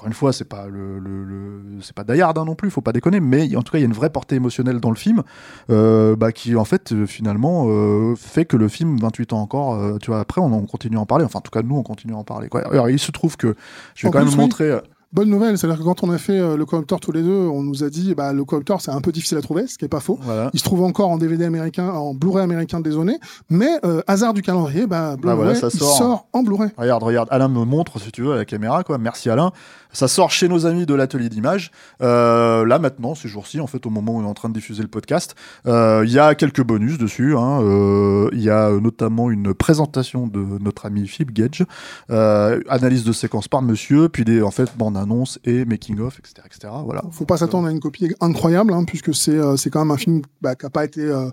[0.01, 2.71] Encore une fois, c'est pas le, le- le- c'est pas Die Hard, hein, non plus,
[2.71, 4.89] faut pas déconner, mais en tout cas, il y a une vraie portée émotionnelle dans
[4.89, 5.21] le film,
[5.69, 9.75] euh, bah, qui en fait euh, finalement euh, fait que le film, 28 ans encore,
[9.75, 11.23] euh, tu vois, après on, on continue à en parler.
[11.23, 12.49] Enfin, en tout cas, nous, on continue à en parler.
[12.49, 12.61] Quoi.
[12.67, 13.53] Alors, il se trouve que
[13.93, 14.75] je vais En quand même montrer.
[15.13, 17.63] Bonne nouvelle, c'est-à-dire que quand on a fait euh, le coopteur tous les deux, on
[17.63, 19.89] nous a dit bah le coopteur c'est un peu difficile à trouver, ce qui est
[19.89, 20.17] pas faux.
[20.21, 20.49] Voilà.
[20.53, 23.17] Il se trouve encore en DVD américain, en Blu-ray américain désolé,
[23.49, 25.97] mais euh, hasard du calendrier, bah, Blu-ray, voilà, ça il sort.
[25.97, 26.69] sort en Blu-ray.
[26.77, 28.97] Regarde, regarde, Alain me montre si tu veux à la caméra, quoi.
[28.99, 29.51] Merci Alain.
[29.93, 31.71] Ça sort chez nos amis de l'atelier d'image.
[32.01, 34.53] Euh, là maintenant, ces jours-ci, en fait, au moment où on est en train de
[34.53, 35.35] diffuser le podcast,
[35.67, 37.35] euh, il y a quelques bonus dessus.
[37.37, 37.61] hein.
[37.61, 41.65] Euh, Il y a euh, notamment une présentation de notre ami Philippe Gage,
[42.09, 46.19] euh, analyse de séquence par Monsieur, puis des en fait bandes annonces et making of,
[46.19, 46.73] etc., etc.
[46.85, 47.01] Voilà.
[47.11, 49.97] Faut pas s'attendre à une copie incroyable, hein, puisque c'est euh, c'est quand même un
[49.97, 51.29] film bah, qui a pas été euh,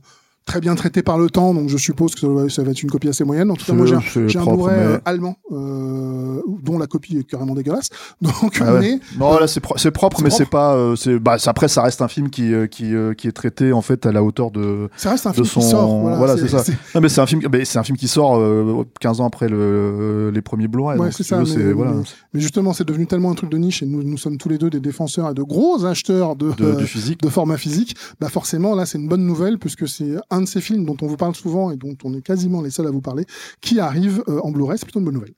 [0.49, 3.09] très bien traité par le temps, donc je suppose que ça va, être une copie
[3.09, 3.51] assez moyenne.
[3.51, 6.86] En tout cas, moi j'ai un- un propre, Blu-ray mais- euh, allemand, euh, dont la
[6.86, 7.90] copie est carrément dégueulasse.
[8.22, 8.99] Donc, Ah ouais.
[9.18, 10.74] Non, là c'est pro- c'est propre, mais c'est pas.
[10.74, 13.82] euh, bah après ça reste un film qui euh, qui euh, qui est traité en
[13.82, 14.88] fait à la hauteur de.
[14.96, 15.99] ça reste un de film son- qui sort.
[16.01, 16.64] Voilà, voilà, c'est ça.
[16.94, 19.49] Non mais c'est un film, mais c'est un film qui sort euh, 15 ans après
[19.49, 20.99] le, les premiers Blu-ray.
[20.99, 21.92] Ouais, donc, c'est si ça, tu veux, mais- voilà,
[22.34, 24.70] justement, c'est devenu tellement un truc de niche, et nous, nous sommes tous les deux
[24.70, 27.20] des défenseurs et de gros acheteurs de, de, euh, du physique.
[27.22, 30.61] de format physique, bah forcément là c'est une bonne nouvelle puisque c'est un de ces
[30.61, 33.01] films dont on vous parle souvent et dont on est quasiment les seuls à vous
[33.01, 33.24] parler
[33.61, 35.34] qui arrive euh, en Blu-ray, c'est plutôt une bonne nouvelle.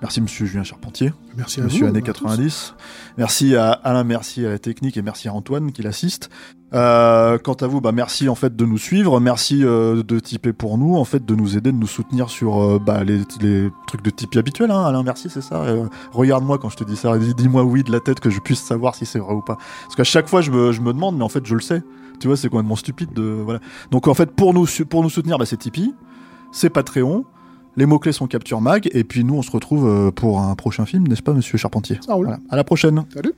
[0.00, 1.92] Merci Monsieur Julien Charpentier, Merci à Monsieur vous.
[1.92, 2.02] tous.
[2.02, 2.74] 90.
[3.16, 6.30] Merci à Alain, merci à la technique et merci à Antoine qui l'assiste.
[6.72, 10.52] Euh, quant à vous, bah merci en fait de nous suivre, merci euh, de tiper
[10.52, 13.70] pour nous, en fait de nous aider, de nous soutenir sur euh, bah, les, les
[13.88, 14.70] trucs de Tipeee habituels.
[14.70, 14.84] Hein.
[14.84, 15.64] Alain, merci, c'est ça.
[16.12, 18.60] Regarde-moi quand je te dis ça, dis- dis-moi oui de la tête que je puisse
[18.60, 19.56] savoir si c'est vrai ou pas.
[19.82, 21.82] Parce qu'à chaque fois je me, je me demande, mais en fait je le sais.
[22.20, 23.60] Tu vois, c'est complètement stupide de voilà.
[23.90, 25.94] Donc en fait pour nous pour nous soutenir, bah, c'est Tipeee,
[26.52, 27.24] c'est Patreon.
[27.76, 30.84] Les mots-clés sont Capture Mag, et puis nous on se retrouve euh, pour un prochain
[30.84, 31.98] film, n'est-ce pas, monsieur Charpentier?
[32.04, 32.26] Ça roule.
[32.26, 32.40] Voilà.
[32.50, 33.04] À la prochaine.
[33.14, 33.34] Salut.